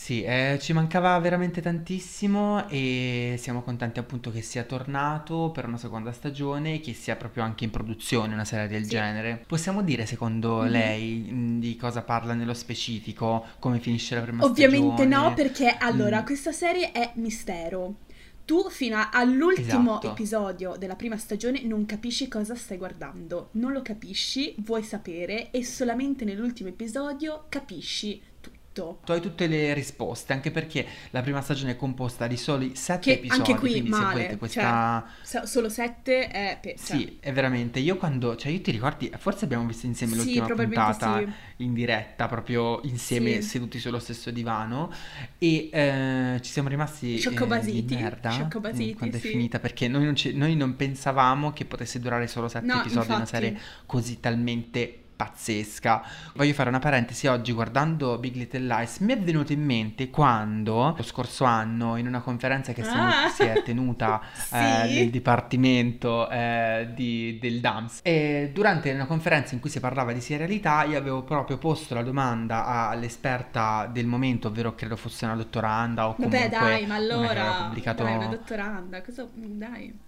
Sì, 0.00 0.22
eh, 0.22 0.56
ci 0.58 0.72
mancava 0.72 1.16
veramente 1.18 1.60
tantissimo 1.60 2.66
e 2.70 3.34
siamo 3.38 3.60
contenti 3.60 3.98
appunto 3.98 4.30
che 4.30 4.40
sia 4.40 4.62
tornato 4.64 5.50
per 5.52 5.66
una 5.66 5.76
seconda 5.76 6.10
stagione 6.10 6.76
e 6.76 6.80
che 6.80 6.94
sia 6.94 7.16
proprio 7.16 7.42
anche 7.42 7.64
in 7.64 7.70
produzione 7.70 8.32
una 8.32 8.46
serie 8.46 8.66
del 8.66 8.84
Sì. 8.84 8.88
genere. 8.92 9.44
Possiamo 9.46 9.82
dire 9.82 10.06
secondo 10.06 10.62
Mhm. 10.62 10.68
lei 10.70 11.16
mh, 11.30 11.60
di 11.60 11.76
cosa 11.76 12.00
parla 12.00 12.32
nello 12.32 12.54
specifico, 12.54 13.44
come 13.58 13.78
finisce 13.78 14.14
la 14.14 14.22
prima 14.22 14.42
Ovviamente 14.42 15.04
no, 15.04 15.16
stagione? 15.18 15.34
perché 15.34 15.76
allora 15.78 16.22
Mm. 16.22 16.24
questa 16.24 16.52
serie 16.52 16.92
è 16.92 17.12
mistero. 17.16 17.96
Tu 18.46 18.68
fino 18.70 18.96
a- 18.96 19.10
all'ultimo 19.12 19.90
Esatto. 19.98 20.10
episodio 20.12 20.76
della 20.76 20.96
prima 20.96 21.18
stagione 21.18 21.62
non 21.62 21.84
capisci 21.86 22.26
cosa 22.26 22.54
stai 22.56 22.78
guardando, 22.78 23.50
non 23.52 23.70
lo 23.72 23.82
capisci, 23.82 24.54
vuoi 24.60 24.82
sapere 24.82 25.50
e 25.52 25.62
solamente 25.62 26.24
nell'ultimo 26.24 26.70
episodio 26.70 27.44
capisci 27.50 28.20
tutto. 28.80 29.00
Tu 29.04 29.12
hai 29.12 29.20
tutte 29.20 29.46
le 29.46 29.74
risposte, 29.74 30.32
anche 30.32 30.50
perché 30.50 30.86
la 31.10 31.20
prima 31.20 31.40
stagione 31.40 31.72
è 31.72 31.76
composta 31.76 32.26
di 32.26 32.36
soli 32.36 32.74
sette 32.74 33.00
Che 33.00 33.12
episodi, 33.12 33.40
anche 33.40 33.54
qui 33.60 33.70
quindi 33.70 33.90
se 33.92 33.96
male, 33.98 34.12
volete 34.12 34.36
questa... 34.36 35.06
So- 35.22 35.46
solo 35.46 35.68
sette 35.68 36.28
è 36.28 36.58
per... 36.60 36.74
cioè, 36.78 36.96
Sì, 36.96 37.16
è 37.20 37.32
veramente. 37.32 37.78
Io 37.78 37.96
quando, 37.96 38.36
cioè, 38.36 38.52
io 38.52 38.60
ti 38.60 38.70
ricordi, 38.70 39.10
forse 39.18 39.44
abbiamo 39.44 39.66
visto 39.66 39.86
insieme 39.86 40.16
l'ultima 40.16 40.46
puntata 40.46 41.18
sì. 41.18 41.28
in 41.64 41.72
diretta, 41.74 42.26
proprio 42.26 42.80
insieme 42.84 43.40
Sì. 43.42 43.48
seduti 43.48 43.78
sullo 43.78 43.98
stesso 43.98 44.30
divano 44.30 44.90
e 45.38 45.68
eh, 45.72 46.38
ci 46.42 46.50
siamo 46.50 46.68
rimasti 46.68 47.14
eh, 47.14 47.18
Scioccobasiti, 47.18 47.84
di 47.84 47.94
merda 47.94 48.30
scioccobasiti, 48.30 48.90
eh, 48.90 48.94
quando 48.94 49.16
è 49.16 49.20
finita 49.20 49.58
perché 49.58 49.88
noi 49.88 50.04
non, 50.04 50.14
ci- 50.16 50.34
noi 50.36 50.56
non 50.56 50.76
pensavamo 50.76 51.52
che 51.52 51.64
potesse 51.64 51.98
durare 52.00 52.26
solo 52.26 52.48
sette 52.48 52.66
No, 52.66 52.80
episodi 52.80 53.06
una 53.06 53.20
infatti. 53.20 53.30
serie 53.30 53.58
così 53.86 54.20
talmente 54.20 54.99
pazzesca. 55.24 56.02
Voglio 56.34 56.54
fare 56.54 56.70
una 56.70 56.78
parentesi 56.78 57.26
oggi 57.26 57.52
guardando 57.52 58.16
Big 58.16 58.36
Little 58.36 58.60
Lies 58.60 58.98
mi 59.00 59.12
è 59.12 59.18
venuto 59.18 59.52
in 59.52 59.62
mente 59.62 60.08
quando 60.08 60.94
lo 60.96 61.02
scorso 61.02 61.44
anno 61.44 61.96
in 61.96 62.06
una 62.06 62.20
conferenza 62.20 62.72
che 62.72 62.82
si 62.82 62.88
è- 62.88 62.98
Ah. 62.98 63.28
si 63.34 63.42
è 63.42 63.62
tenuta 63.62 64.20
Sì. 64.32 64.54
eh, 64.54 64.94
nel 64.94 65.10
dipartimento 65.10 66.28
eh, 66.30 66.88
di- 66.94 67.38
del 67.40 67.60
DAMS 67.60 68.00
e 68.02 68.50
durante 68.54 68.90
una 68.92 69.04
conferenza 69.06 69.54
in 69.54 69.60
cui 69.60 69.68
si 69.68 69.78
parlava 69.80 70.12
di 70.12 70.20
serialità 70.22 70.84
io 70.84 70.96
avevo 70.96 71.22
proprio 71.22 71.58
posto 71.58 71.94
la 71.94 72.02
domanda 72.02 72.88
all'esperta 72.88 73.88
del 73.92 74.06
momento 74.06 74.48
ovvero 74.48 74.74
credo 74.74 74.96
fosse 74.96 75.26
una 75.26 75.36
dottoranda 75.36 76.08
o 76.08 76.14
comunque 76.14 76.48
Vabbè 76.48 76.48
dai, 76.50 76.86
ma 76.86 76.96
una 76.96 77.06
che 77.06 77.12
aveva 77.12 77.30
allora... 77.42 77.64
pubblicato 77.64 78.02
Dai, 78.04 78.16
una 78.16 78.26
dottoranda, 78.26 79.02
cosa... 79.02 79.26
Dai. 79.34 79.98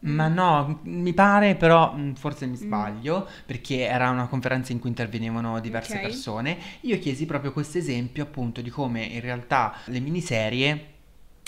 Ma 0.00 0.28
no, 0.28 0.80
mi 0.84 1.12
pare 1.12 1.54
però, 1.56 1.92
mh, 1.94 2.14
forse 2.14 2.46
mi 2.46 2.52
Mm. 2.52 2.60
sbaglio, 2.60 3.28
perché 3.46 3.86
era 3.86 4.10
una 4.10 4.26
conferenza 4.28 4.72
in 4.72 4.78
cui 4.78 4.88
intervenivano 4.90 5.58
diverse 5.60 5.96
Ok. 5.96 6.02
persone. 6.02 6.56
Io 6.82 6.98
chiesi 6.98 7.26
proprio 7.26 7.52
questo 7.52 7.78
esempio 7.78 8.22
appunto 8.22 8.60
di 8.60 8.70
come 8.70 9.02
in 9.04 9.20
realtà 9.20 9.74
le 9.86 10.00
miniserie 10.00 10.86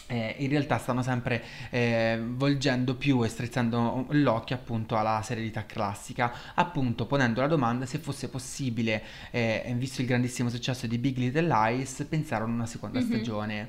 eh, 0.06 0.34
in 0.38 0.48
realtà 0.48 0.78
stanno 0.78 1.02
sempre 1.04 1.40
eh, 1.70 2.20
volgendo 2.20 2.96
più 2.96 3.22
e 3.24 3.28
strizzando 3.28 4.06
l'occhio 4.10 4.56
appunto 4.56 4.96
alla 4.96 5.22
serialità 5.22 5.64
classica, 5.66 6.32
appunto 6.54 7.06
ponendo 7.06 7.40
la 7.40 7.46
domanda 7.46 7.86
se 7.86 7.98
fosse 7.98 8.28
possibile, 8.28 9.04
eh, 9.30 9.72
visto 9.76 10.00
il 10.00 10.08
grandissimo 10.08 10.48
successo 10.48 10.88
di 10.88 10.98
Big 10.98 11.16
Little 11.16 11.46
Lies, 11.46 12.04
pensare 12.08 12.42
a 12.42 12.46
una 12.48 12.66
seconda 12.66 12.98
Mhm. 12.98 13.06
stagione. 13.06 13.68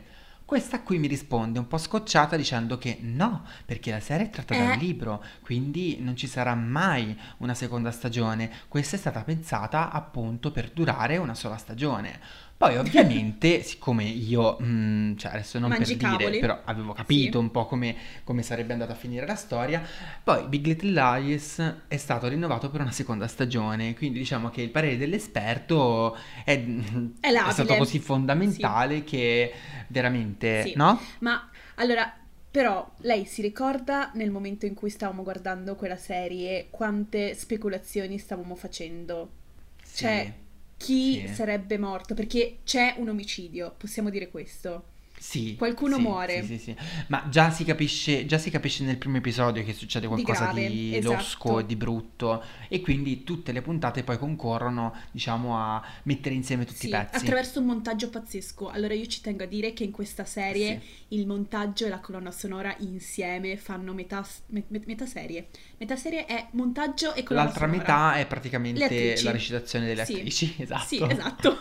Questa 0.51 0.81
qui 0.81 0.98
mi 0.98 1.08
risponde 1.08 1.60
un 1.60 1.67
po' 1.70 1.77
scocciata 1.77 2.36
dicendo 2.36 2.77
che 2.77 2.98
no, 3.00 3.46
perché 3.65 3.89
la 3.89 4.01
serie 4.01 4.25
è 4.25 4.29
tratta 4.29 4.53
da 4.53 4.63
Eh. 4.63 4.72
un 4.74 4.77
libro, 4.79 5.24
quindi 5.39 6.00
non 6.01 6.17
ci 6.17 6.27
sarà 6.27 6.53
mai 6.55 7.17
una 7.38 7.53
seconda 7.53 7.89
stagione. 7.89 8.51
Questa 8.67 8.98
è 8.98 9.00
stata 9.00 9.24
pensata 9.24 9.91
appunto 9.91 10.51
per 10.51 10.70
durare 10.72 11.15
una 11.15 11.36
sola 11.36 11.55
stagione. 11.55 12.20
Poi 12.62 12.77
ovviamente, 12.77 13.63
siccome 13.65 14.03
io, 14.03 14.56
mm, 14.62 15.15
cioè 15.18 15.32
adesso 15.32 15.58
non 15.58 15.70
Mangi 15.70 15.98
per 15.98 16.15
dire, 16.15 16.38
però 16.39 16.62
avevo 16.65 16.94
capito 16.94 17.39
Sì. 17.39 17.44
un 17.44 17.50
po' 17.50 17.65
come, 17.65 17.96
come 18.24 18.44
sarebbe 18.44 18.74
andata 18.74 18.91
a 18.91 18.96
finire 18.96 19.25
la 19.25 19.34
storia, 19.34 19.82
poi 20.24 20.46
Big 20.48 20.68
Little 20.68 20.91
Lies 20.91 21.75
è 21.88 21.98
stato 21.98 22.27
rinnovato 22.27 22.70
per 22.70 22.82
una 22.82 22.91
seconda 22.91 23.27
stagione, 23.27 23.96
quindi 23.96 24.20
diciamo 24.20 24.50
che 24.51 24.62
il 24.62 24.70
parere 24.70 24.96
dell'esperto 24.98 26.15
è, 26.46 26.63
È 27.20 27.32
labile. 27.32 27.51
stato 27.51 27.75
così 27.77 27.98
fondamentale 27.98 29.03
che 29.03 29.51
veramente, 29.88 30.62
Sì. 30.62 30.74
no? 30.75 31.00
Ma 31.20 31.50
allora, 31.75 32.13
però, 32.51 32.88
lei 33.00 33.25
si 33.25 33.41
ricorda 33.41 34.12
nel 34.13 34.30
momento 34.30 34.68
in 34.68 34.75
cui 34.75 34.89
stavamo 34.91 35.24
guardando 35.24 35.75
quella 35.75 35.96
serie 35.96 36.68
quante 36.70 37.34
speculazioni 37.34 38.20
stavamo 38.20 38.53
facendo? 38.56 39.30
Sì. 39.82 39.98
Cioè, 39.98 40.34
chi 40.82 41.24
Sì. 41.28 41.34
sarebbe 41.34 41.78
morto? 41.78 42.14
Perché 42.16 42.60
c'è 42.64 42.96
un 42.98 43.10
omicidio, 43.10 43.76
possiamo 43.78 44.10
dire 44.10 44.30
questo. 44.30 44.91
Sì, 45.22 45.56
Qualcuno 45.56 45.98
sì, 45.98 46.01
muore. 46.01 46.44
Sì, 46.44 46.58
sì. 46.58 46.75
Ma 47.08 47.28
già 47.30 47.51
si 47.51 47.63
capisce, 47.63 48.25
già 48.25 48.40
si 48.40 48.50
capisce 48.50 48.84
nel 48.84 48.98
primo 48.98 49.18
episodio 49.18 49.63
che 49.63 49.72
succede 49.72 50.08
Di 50.08 50.12
qualcosa 50.13 50.46
grave, 50.46 50.68
di 50.68 50.98
esatto. 50.98 51.13
losco, 51.16 51.62
di 51.62 51.75
brutto 51.75 52.44
e 52.68 52.82
quindi 52.82 53.24
tutte 53.24 53.51
le 53.51 53.62
puntate 53.62 54.01
poi 54.04 54.18
concorrono, 54.18 54.96
diciamo, 55.12 55.56
a 55.60 55.80
mettere 56.04 56.34
insieme 56.34 56.66
tutti 56.66 56.88
i 56.88 56.90
pezzi. 56.90 57.18
attraverso 57.18 57.60
un 57.60 57.68
montaggio 57.68 58.10
pazzesco. 58.10 58.70
Allora 58.70 58.96
io 58.96 59.06
ci 59.06 59.22
tengo 59.22 59.44
a 59.44 59.46
dire 59.46 59.74
che 59.74 59.84
in 59.84 59.92
questa 59.92 60.25
serie 60.25 60.82
il 61.10 61.28
montaggio 61.28 61.86
e 61.86 61.90
la 61.90 62.00
colonna 62.00 62.32
sonora 62.32 62.75
insieme 62.80 63.58
fanno 63.58 63.94
metà, 63.94 64.25
me- 64.48 64.63
me- 64.70 64.82
metà 64.88 65.06
serie. 65.06 65.50
Metà 65.78 65.96
serie 65.98 66.25
è 66.25 66.48
montaggio 66.54 67.13
e 67.13 67.22
colonna 67.22 67.46
L'altra 67.46 67.68
sonora. 67.68 67.78
metà 67.80 68.16
è 68.16 68.25
praticamente 68.25 69.22
la 69.22 69.32
recitazione 69.32 69.86
delle 69.86 70.01
attrici, 70.01 70.56
esatto. 70.58 70.86
Sì, 70.88 71.00
esatto. 71.04 71.60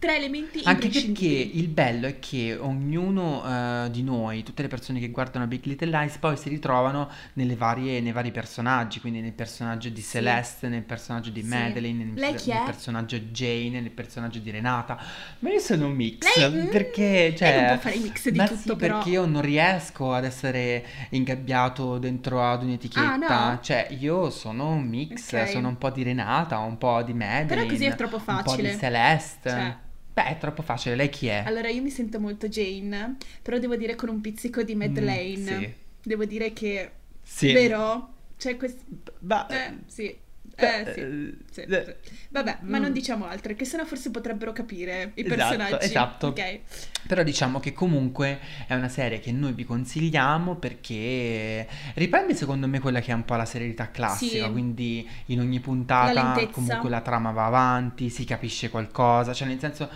Tre 0.00 0.16
elementi 0.16 0.62
Anche 0.64 0.88
perché 0.88 1.26
il 1.26 1.68
bello 1.68 2.06
è 2.06 2.18
che 2.18 2.56
ognuno 2.58 3.44
eh, 3.84 3.90
di 3.90 4.02
noi, 4.02 4.42
tutte 4.42 4.62
le 4.62 4.68
persone 4.68 4.98
che 4.98 5.10
guardano 5.10 5.46
Big 5.46 5.64
Little 5.64 5.90
Lies, 5.90 6.16
poi 6.18 6.36
si 6.36 6.48
ritrovano 6.48 7.08
nelle 7.34 7.54
varie- 7.54 8.00
nei 8.00 8.10
vari 8.12 8.30
personaggi, 8.32 8.98
quindi 8.98 9.20
nel 9.20 9.32
personaggio 9.32 9.88
di 9.90 10.00
Sì. 10.00 10.12
Celeste, 10.12 10.68
nel 10.68 10.82
personaggio 10.82 11.30
di 11.30 11.42
Sì. 11.42 11.48
Madeline, 11.48 12.04
nel, 12.04 12.14
nel 12.14 12.62
personaggio 12.64 13.16
Jane, 13.18 13.80
nel 13.80 13.90
personaggio 13.90 14.38
di 14.38 14.50
Renata. 14.50 14.98
Ma 15.40 15.50
io 15.50 15.58
sono 15.60 15.86
un 15.86 15.92
mix, 15.92 16.36
Lei, 16.36 16.50
mm, 16.50 16.68
perché 16.70 17.34
cioè, 17.36 17.50
lei 17.50 17.60
non 17.60 17.66
può 17.74 17.78
fare 17.78 17.96
i 17.96 18.00
mix 18.00 18.28
di 18.28 18.38
ma 18.38 18.46
tutto, 18.48 18.60
sì, 18.72 18.76
però. 18.76 18.94
perché 18.96 19.10
io 19.10 19.26
non 19.26 19.42
riesco 19.42 20.12
ad 20.14 20.24
essere 20.24 20.84
ingabbiato 21.10 21.98
dentro 21.98 22.42
ad 22.42 22.62
un'etichetta. 22.62 23.28
Ah, 23.28 23.50
no? 23.52 23.58
Cioè, 23.60 23.88
io 23.98 24.30
sono 24.30 24.70
un 24.70 24.82
mix, 24.82 25.32
Ok. 25.32 25.48
sono 25.48 25.68
un 25.68 25.78
po' 25.78 25.90
di 25.90 26.02
Renata, 26.02 26.58
un 26.58 26.78
po' 26.78 27.02
di 27.02 27.12
Madeline, 27.12 27.46
Però 27.46 27.66
così 27.66 27.84
è 27.84 27.94
troppo 27.94 28.16
un 28.16 28.24
po' 28.24 28.32
di 28.32 28.62
facile. 28.62 28.78
Celeste. 28.78 29.50
Cioè. 29.50 29.69
Beh, 30.12 30.24
è 30.24 30.38
troppo 30.38 30.62
facile. 30.62 30.96
Lei 30.96 31.08
chi 31.08 31.26
è? 31.28 31.42
Allora 31.46 31.68
io 31.68 31.82
mi 31.82 31.90
sento 31.90 32.18
molto 32.20 32.48
Jane, 32.48 33.16
però 33.42 33.58
devo 33.58 33.76
dire 33.76 33.94
con 33.94 34.08
un 34.08 34.20
pizzico 34.20 34.62
di 34.62 34.74
Madeleine. 34.74 35.56
Mm, 35.56 35.60
sì. 35.60 35.74
Devo 36.02 36.24
dire 36.24 36.52
che... 36.52 36.90
Sì. 37.22 37.52
Vero? 37.52 38.14
C'è 38.36 38.56
questo... 38.56 38.82
Ma, 39.20 39.46
Eh, 39.48 39.78
sì. 39.86 40.16
Eh, 40.60 40.92
sì. 40.92 41.00
eh, 41.00 41.34
Sì, 41.50 41.60
eh, 41.62 41.96
sì. 42.02 42.10
Vabbè, 42.30 42.58
ma 42.62 42.78
mm. 42.78 42.82
non 42.82 42.92
diciamo 42.92 43.26
altro, 43.26 43.54
che 43.54 43.64
sennò 43.64 43.84
forse 43.84 44.10
potrebbero 44.10 44.52
capire 44.52 45.12
i 45.14 45.24
Esatto, 45.24 45.34
personaggi. 45.56 45.84
esatto. 45.86 46.26
Ok. 46.28 46.58
Però 47.06 47.22
diciamo 47.22 47.58
che 47.60 47.72
comunque 47.72 48.38
è 48.66 48.74
una 48.74 48.88
serie 48.88 49.18
che 49.20 49.32
noi 49.32 49.52
vi 49.52 49.64
consigliamo 49.64 50.56
perché 50.56 51.66
riprende 51.94 52.34
secondo 52.34 52.66
me 52.68 52.78
quella 52.78 53.00
che 53.00 53.10
è 53.10 53.14
un 53.14 53.24
po' 53.24 53.34
la 53.36 53.44
serialità 53.44 53.90
classica, 53.90 54.46
Sì. 54.46 54.50
quindi 54.52 55.08
in 55.26 55.40
ogni 55.40 55.56
La 55.56 55.60
puntata 55.62 56.12
lentezza. 56.12 56.50
comunque 56.52 56.88
la 56.90 57.00
trama 57.00 57.30
va 57.30 57.46
avanti, 57.46 58.08
si 58.10 58.24
capisce 58.24 58.70
qualcosa, 58.70 59.32
cioè 59.32 59.48
nel 59.48 59.58
senso 59.58 59.88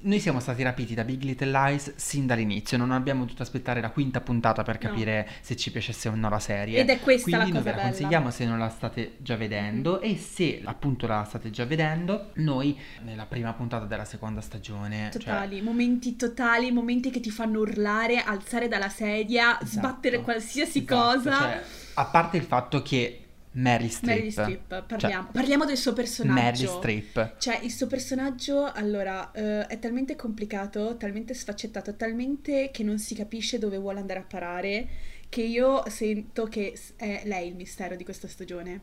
noi 0.00 0.18
siamo 0.18 0.40
stati 0.40 0.64
rapiti 0.64 0.94
da 0.94 1.04
Big 1.04 1.22
Little 1.22 1.50
Lies 1.50 1.92
sin 1.94 2.26
dall'inizio, 2.26 2.76
non 2.76 2.90
abbiamo 2.90 3.20
dovuto 3.24 3.42
aspettare 3.42 3.80
la 3.80 3.90
quinta 3.90 4.20
puntata 4.20 4.62
per 4.64 4.78
No. 4.82 4.88
capire 4.88 5.28
se 5.40 5.54
ci 5.54 5.70
piacesse 5.70 6.08
o 6.08 6.14
no 6.16 6.28
la 6.28 6.40
serie. 6.40 6.80
Ed 6.80 6.88
è 6.90 6.98
questa 6.98 7.22
Quindi 7.30 7.30
la 7.30 7.38
noi 7.44 7.52
cosa 7.52 7.62
ve 7.62 7.70
la 7.70 7.76
bella. 7.76 7.88
consigliamo 7.90 8.30
se 8.30 8.44
non 8.46 8.58
la 8.58 8.68
state 8.68 9.14
già 9.18 9.36
vedendo 9.36 10.00
e 10.00 10.16
se 10.16 10.60
appunto 10.64 11.06
la 11.06 11.22
state 11.22 11.50
già 11.50 11.64
vedendo, 11.64 12.30
noi 12.34 12.76
nella 13.04 13.26
prima 13.26 13.52
puntata 13.52 13.84
della 13.86 14.04
seconda 14.04 14.40
stagione, 14.40 15.10
cioè, 15.12 15.20
Totali, 15.22 15.62
momenti 15.62 16.16
totali, 16.16 16.72
momenti 16.72 17.10
che 17.10 17.20
ti 17.20 17.30
fanno 17.30 17.60
urlare, 17.60 18.18
alzare 18.18 18.66
dalla 18.66 18.88
sedia, 18.88 19.60
Esatto, 19.60 19.66
sbattere 19.66 20.20
qualsiasi 20.20 20.78
esatto, 20.84 21.18
cosa. 21.18 21.38
cioè, 21.38 21.62
a 21.94 22.04
parte 22.06 22.36
il 22.36 22.42
fatto 22.42 22.82
che 22.82 23.20
Meryl 23.56 23.90
Streep. 23.90 24.16
Meryl 24.16 24.32
Streep, 24.32 24.84
parliamo, 24.86 25.28
parliamo 25.32 25.64
del 25.64 25.76
suo 25.76 25.92
personaggio. 25.92 26.40
Meryl 26.40 26.68
Streep. 26.68 27.38
Cioè, 27.38 27.60
il 27.62 27.70
suo 27.70 27.86
personaggio, 27.86 28.70
allora, 28.70 29.30
eh, 29.32 29.66
è 29.66 29.78
talmente 29.78 30.14
complicato, 30.14 30.96
talmente 30.96 31.32
sfaccettato, 31.32 31.94
talmente 31.96 32.70
che 32.70 32.82
non 32.82 32.98
si 32.98 33.14
capisce 33.14 33.58
dove 33.58 33.78
vuole 33.78 34.00
andare 34.00 34.20
a 34.20 34.24
parare, 34.24 34.88
che 35.28 35.42
io 35.42 35.82
sento 35.88 36.44
che 36.46 36.78
è 36.96 37.22
lei 37.24 37.48
il 37.48 37.54
mistero 37.54 37.96
di 37.96 38.04
questa 38.04 38.28
stagione. 38.28 38.80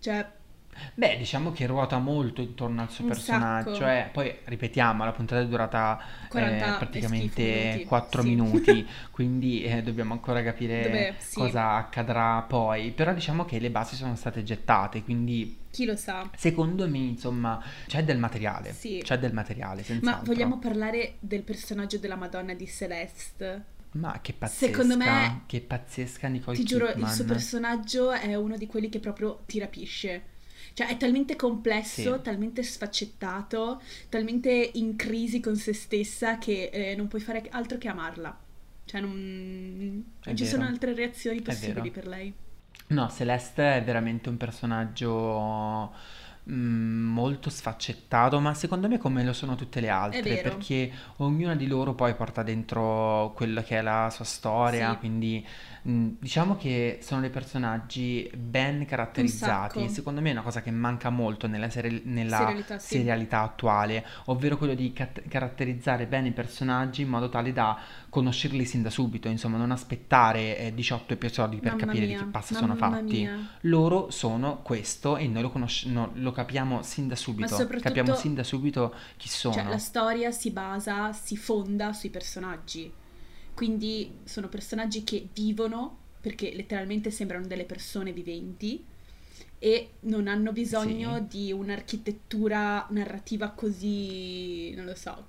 Cioè, 0.00 0.28
Beh, 0.94 1.16
diciamo 1.16 1.52
che 1.52 1.66
ruota 1.66 1.98
molto 1.98 2.40
intorno 2.40 2.82
al 2.82 2.90
suo 2.90 3.04
un 3.04 3.10
personaggio, 3.10 3.74
sacco. 3.74 3.88
eh. 3.90 4.08
Poi 4.12 4.36
ripetiamo, 4.44 5.04
la 5.04 5.12
puntata 5.12 5.40
è 5.42 5.46
durata 5.46 6.00
40 6.28 6.54
eh, 6.56 6.58
schifo 6.60 6.78
praticamente 6.78 7.42
minuti. 7.42 7.84
4 7.84 8.22
Sì. 8.22 8.28
minuti, 8.28 8.88
quindi 9.10 9.62
eh, 9.64 9.82
dobbiamo 9.82 10.12
ancora 10.12 10.42
capire 10.42 10.82
Dove, 10.82 11.14
sì, 11.18 11.34
cosa 11.38 11.70
accadrà 11.72 12.42
poi. 12.42 12.90
Però 12.92 13.12
diciamo 13.14 13.44
che 13.44 13.58
le 13.58 13.70
basi 13.70 13.96
sono 13.96 14.16
state 14.16 14.42
gettate, 14.42 15.02
quindi 15.02 15.58
chi 15.70 15.84
lo 15.86 15.96
sa. 15.96 16.28
secondo 16.36 16.88
me, 16.88 16.98
insomma, 16.98 17.60
c'è 17.86 18.04
del 18.04 18.18
materiale, 18.18 18.72
Sì. 18.72 19.00
c'è 19.02 19.18
del 19.18 19.32
materiale, 19.32 19.80
Ma 19.80 19.84
senz'altro. 19.86 20.24
vogliamo 20.32 20.58
parlare 20.58 21.14
del 21.18 21.42
personaggio 21.42 21.98
della 21.98 22.16
Madonna 22.16 22.54
di 22.54 22.66
Celeste? 22.66 23.64
Ma 23.94 24.18
che 24.20 24.32
pazzesca, 24.32 24.66
Secondo 24.72 24.96
me, 24.96 25.42
che 25.46 25.60
pazzesca 25.60 26.26
Nicole 26.26 26.56
ti 26.56 26.64
giuro, 26.64 26.86
il 26.86 26.92
Kidman. 26.94 27.12
suo 27.12 27.24
personaggio 27.24 28.10
è 28.10 28.34
uno 28.34 28.56
di 28.56 28.66
quelli 28.66 28.88
che 28.88 28.98
proprio 28.98 29.42
ti 29.46 29.58
rapisce. 29.60 30.22
Cioè, 30.72 30.88
è 30.88 30.96
talmente 30.96 31.36
complesso, 31.36 32.16
Sì. 32.16 32.22
talmente 32.22 32.62
sfaccettato, 32.62 33.80
talmente 34.08 34.70
in 34.74 34.96
crisi 34.96 35.40
con 35.40 35.56
se 35.56 35.72
stessa 35.74 36.38
che 36.38 36.70
eh, 36.72 36.94
non 36.96 37.08
puoi 37.08 37.20
fare 37.20 37.46
altro 37.50 37.78
che 37.78 37.88
amarla. 37.88 38.36
Cioè, 38.84 39.00
non, 39.00 40.04
non 40.24 40.36
ci 40.36 40.44
vero. 40.44 40.46
sono 40.46 40.64
altre 40.64 40.94
reazioni 40.94 41.40
possibili 41.42 41.90
per 41.90 42.06
lei. 42.06 42.32
No, 42.88 43.08
Celeste 43.10 43.76
è 43.78 43.82
veramente 43.84 44.28
un 44.28 44.36
personaggio 44.36 45.92
mm, 46.50 47.04
molto 47.12 47.48
sfaccettato, 47.50 48.38
ma 48.40 48.52
secondo 48.54 48.88
me 48.88 48.98
come 48.98 49.24
lo 49.24 49.32
sono 49.32 49.54
tutte 49.56 49.80
le 49.80 49.88
altre, 49.88 50.38
perché 50.38 50.92
ognuna 51.16 51.54
di 51.56 51.66
loro 51.66 51.94
poi 51.94 52.14
porta 52.14 52.42
dentro 52.42 53.32
quella 53.34 53.62
che 53.62 53.78
è 53.78 53.82
la 53.82 54.10
sua 54.10 54.24
storia, 54.26 54.94
Sì, 54.94 54.98
quindi 54.98 55.44
mm, 55.88 56.08
diciamo 56.18 56.56
che 56.56 56.98
sono 57.02 57.20
dei 57.20 57.30
personaggi 57.30 58.30
ben 58.36 58.84
caratterizzati. 58.86 59.88
Secondo 59.88 60.20
me 60.20 60.28
è 60.30 60.32
una 60.32 60.42
cosa 60.42 60.62
che 60.62 60.70
manca 60.70 61.10
molto 61.10 61.46
nella, 61.46 61.70
seri- 61.70 62.02
nella 62.04 62.38
Serialità, 62.38 62.78
sì. 62.78 62.86
serialità 62.96 63.40
attuale, 63.42 64.04
ovvero 64.26 64.56
quello 64.56 64.74
di 64.74 64.92
cat- 64.92 65.22
caratterizzare 65.28 66.06
bene 66.06 66.28
i 66.28 66.32
personaggi 66.32 67.02
in 67.02 67.08
modo 67.08 67.28
tale 67.28 67.52
da 67.52 67.78
conoscerli 68.08 68.64
sin 68.64 68.82
da 68.82 68.90
subito, 68.90 69.28
insomma, 69.28 69.56
non 69.56 69.70
aspettare 69.70 70.58
eh, 70.58 70.74
18 70.74 71.12
episodi 71.14 71.56
per 71.58 71.72
Mamma 71.72 71.86
capire 71.86 72.06
di 72.06 72.12
che 72.12 72.22
mia, 72.22 72.28
pasta 72.30 72.54
sono 72.54 72.74
fatti. 72.76 73.02
mia. 73.20 73.38
Loro 73.62 74.10
sono 74.10 74.62
questo 74.62 75.16
e 75.16 75.26
noi 75.26 75.42
lo, 75.42 75.50
conosci- 75.50 75.90
no, 75.90 76.10
lo 76.14 76.32
capiamo 76.32 76.82
sin 76.82 77.08
da 77.08 77.16
subito. 77.16 77.56
Capiamo 77.80 78.14
sin 78.14 78.34
da 78.34 78.44
subito 78.44 78.94
chi 79.16 79.28
cioè, 79.28 79.54
la 79.56 79.62
sono. 79.62 79.78
storia 79.78 80.30
si 80.30 80.50
basa, 80.50 81.12
si 81.12 81.36
fonda 81.36 81.92
sui 81.92 82.10
personaggi. 82.10 82.92
Quindi 83.54 84.10
sono 84.24 84.48
personaggi 84.48 85.04
che 85.04 85.28
vivono, 85.32 85.96
perché 86.20 86.52
letteralmente 86.54 87.10
sembrano 87.10 87.46
delle 87.46 87.64
persone 87.64 88.12
viventi, 88.12 88.84
e 89.58 89.90
non 90.00 90.26
hanno 90.28 90.52
bisogno 90.52 91.26
Sì. 91.28 91.36
di 91.46 91.52
un'architettura 91.52 92.86
narrativa 92.90 93.50
così, 93.50 94.74
non 94.74 94.84
lo 94.86 94.94
so. 94.94 95.28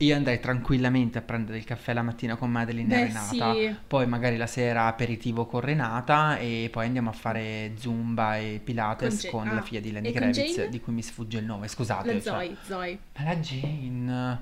Io 0.00 0.14
andrei 0.14 0.38
tranquillamente 0.38 1.18
a 1.18 1.22
prendere 1.22 1.58
il 1.58 1.64
caffè 1.64 1.92
la 1.92 2.02
mattina 2.02 2.36
con 2.36 2.52
Madeline 2.52 2.94
e 2.94 2.96
Beh, 2.98 3.06
Renata, 3.08 3.52
sì, 3.52 3.74
poi 3.88 4.06
magari 4.06 4.36
la 4.36 4.46
sera 4.46 4.86
aperitivo 4.86 5.46
con 5.46 5.60
Renata 5.60 6.38
e 6.38 6.68
poi 6.70 6.86
andiamo 6.86 7.10
a 7.10 7.12
fare 7.12 7.72
Zumba 7.76 8.38
e 8.38 8.52
con 8.58 8.60
Pilates 8.64 9.26
con 9.28 9.46
la 9.46 9.58
Ah, 9.58 9.62
figlia 9.62 9.80
di 9.80 9.90
Lenny 9.90 10.08
e 10.08 10.12
con 10.12 10.20
Kravitz, 10.30 10.68
di 10.68 10.80
cui 10.80 10.92
mi 10.92 11.02
sfugge 11.02 11.38
il 11.38 11.44
nome, 11.44 11.62
La 11.62 11.68
scusate, 11.68 12.12
cioè, 12.12 12.20
Zoe, 12.22 12.56
Zoe. 12.64 12.98
la 13.24 13.36
Jane, 13.38 14.38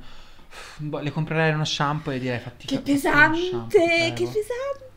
le 1.00 1.10
comprerei 1.10 1.52
uno 1.52 1.64
shampoo 1.64 2.12
e 2.12 2.18
direi 2.18 2.38
fatti 2.38 2.66
Che 2.66 2.80
pesante, 2.80 3.68
che 3.68 4.12
prego. 4.12 4.30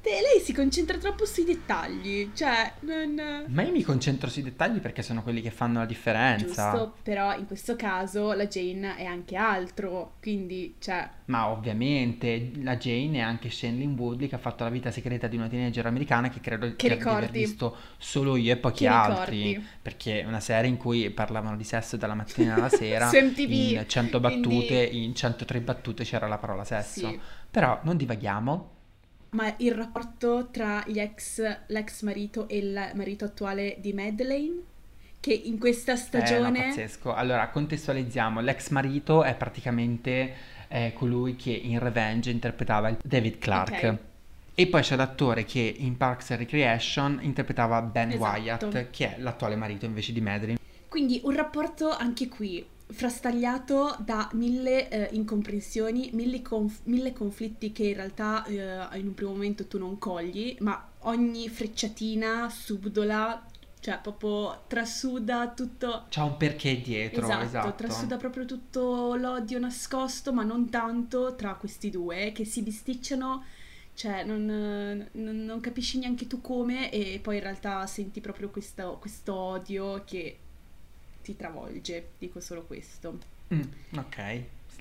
Pesante. 0.01 0.21
Lei 0.21 0.39
si 0.41 0.53
concentra 0.53 0.97
troppo 0.97 1.25
sui 1.25 1.43
dettagli, 1.43 2.31
cioè, 2.33 2.73
non... 2.81 3.45
Ma 3.47 3.61
io 3.61 3.71
mi 3.71 3.83
concentro 3.83 4.29
sui 4.29 4.41
dettagli 4.41 4.79
perché 4.79 5.01
sono 5.01 5.21
quelli 5.21 5.41
che 5.41 5.51
fanno 5.51 5.79
la 5.79 5.85
differenza. 5.85 6.71
Giusto, 6.71 6.95
però 7.03 7.35
in 7.37 7.45
questo 7.45 7.75
caso 7.75 8.33
la 8.33 8.47
Jane 8.47 8.95
è 8.95 9.05
anche 9.05 9.35
altro, 9.35 10.13
quindi, 10.21 10.75
cioè, 10.79 11.07
Ma 11.25 11.49
ovviamente 11.49 12.51
la 12.61 12.77
Jane 12.77 13.19
è 13.19 13.21
anche 13.21 13.49
Shailene 13.49 13.95
Woodley 13.95 14.27
che 14.27 14.35
ha 14.35 14.39
fatto 14.39 14.63
la 14.63 14.69
vita 14.69 14.91
segreta 14.91 15.27
di 15.27 15.37
una 15.37 15.47
teenager 15.47 15.85
americana 15.85 16.29
che 16.29 16.39
credo 16.39 16.73
che 16.75 16.97
di 16.97 17.03
aver 17.03 17.29
visto 17.29 17.75
solo 17.97 18.35
io 18.35 18.53
e 18.53 18.57
pochi 18.57 18.79
che 18.79 18.87
altri, 18.87 19.43
ricordi. 19.43 19.67
perché 19.81 20.21
è 20.21 20.25
una 20.25 20.39
serie 20.39 20.69
in 20.69 20.77
cui 20.77 21.09
parlavano 21.11 21.55
di 21.55 21.63
sesso 21.63 21.97
dalla 21.97 22.15
mattina 22.15 22.55
alla 22.55 22.69
sera, 22.69 23.09
MTV, 23.13 23.51
in 23.51 23.85
100 23.87 24.19
battute, 24.19 24.87
quindi, 24.87 25.05
in 25.05 25.15
103 25.15 25.61
battute 25.61 26.03
c'era 26.03 26.27
la 26.27 26.37
parola 26.37 26.63
sesso. 26.63 27.07
sì. 27.07 27.19
Però 27.51 27.79
non 27.83 27.97
divaghiamo. 27.97 28.77
Ma 29.31 29.53
il 29.57 29.73
rapporto 29.73 30.49
tra 30.51 30.83
gli 30.87 30.99
ex, 30.99 31.41
l'ex 31.67 32.01
marito 32.01 32.47
e 32.47 32.57
il 32.57 32.91
marito 32.95 33.25
attuale 33.25 33.77
di 33.79 33.93
Madeleine, 33.93 34.55
che 35.19 35.33
in 35.33 35.59
questa 35.59 35.91
Eh, 35.91 35.95
no, 35.95 36.01
stagione... 36.01 36.63
pazzesco. 36.63 37.13
Allora, 37.13 37.47
contestualizziamo. 37.49 38.39
L'ex 38.41 38.69
marito 38.69 39.23
è 39.23 39.35
praticamente 39.35 40.33
eh, 40.67 40.93
colui 40.93 41.35
che 41.35 41.51
in 41.51 41.77
Revenge 41.79 42.31
interpretava 42.31 42.95
David 43.03 43.37
Clark. 43.37 43.83
Ok, 43.83 43.97
E 44.55 44.67
poi 44.67 44.81
c'è 44.81 44.95
l'attore 44.95 45.45
che 45.45 45.75
in 45.77 45.95
Parks 45.95 46.31
and 46.31 46.39
Recreation 46.39 47.19
interpretava 47.21 47.81
Ben 47.81 48.11
esatto. 48.11 48.65
Wyatt, 48.67 48.89
che 48.89 49.15
è 49.15 49.19
l'attuale 49.19 49.55
marito 49.55 49.85
invece 49.85 50.11
di 50.11 50.21
Madeline. 50.21 50.57
Quindi 50.87 51.21
un 51.23 51.35
rapporto 51.35 51.91
anche 51.91 52.27
qui 52.27 52.65
frastagliato 52.91 53.95
da 53.99 54.29
mille 54.33 54.89
eh, 54.89 55.15
incomprensioni, 55.15 56.09
mille, 56.13 56.41
conf- 56.41 56.81
mille 56.85 57.13
conflitti 57.13 57.71
che 57.71 57.83
in 57.87 57.95
realtà 57.95 58.43
eh, 58.45 58.97
in 58.99 59.07
un 59.07 59.13
primo 59.13 59.31
momento 59.31 59.67
tu 59.67 59.77
non 59.77 59.97
cogli, 59.99 60.55
ma 60.61 60.89
ogni 61.01 61.47
frecciatina 61.49 62.49
subdola, 62.49 63.45
cioè 63.79 63.99
proprio 64.01 64.63
trasuda 64.67 65.49
tutto, 65.55 66.05
C'ha 66.09 66.23
un 66.23 66.37
perché 66.37 66.81
dietro, 66.81 67.25
esatto, 67.25 67.43
esatto. 67.45 67.73
trasuda 67.75 68.17
proprio 68.17 68.45
tutto 68.45 69.15
l'odio 69.15 69.59
nascosto, 69.59 70.33
ma 70.33 70.43
non 70.43 70.69
tanto 70.69 71.35
tra 71.35 71.55
questi 71.55 71.89
due 71.89 72.31
che 72.33 72.43
si 72.45 72.61
bisticciano. 72.63 73.43
Cioè, 73.93 74.23
non, 74.23 74.45
non- 74.45 75.43
non 75.43 75.59
capisci 75.59 75.99
neanche 75.99 76.25
tu 76.25 76.39
come, 76.39 76.89
e 76.89 77.19
poi 77.21 77.35
in 77.35 77.41
realtà 77.43 77.85
senti 77.85 78.21
proprio 78.21 78.49
questo, 78.49 78.97
questo 78.99 79.35
odio 79.35 80.03
che 80.05 80.37
ti 81.29 81.35
travolge, 81.35 82.09
dico 82.17 82.39
solo 82.39 82.63
questo. 82.63 83.17
Mm, 83.53 83.61
ok, 83.97 84.17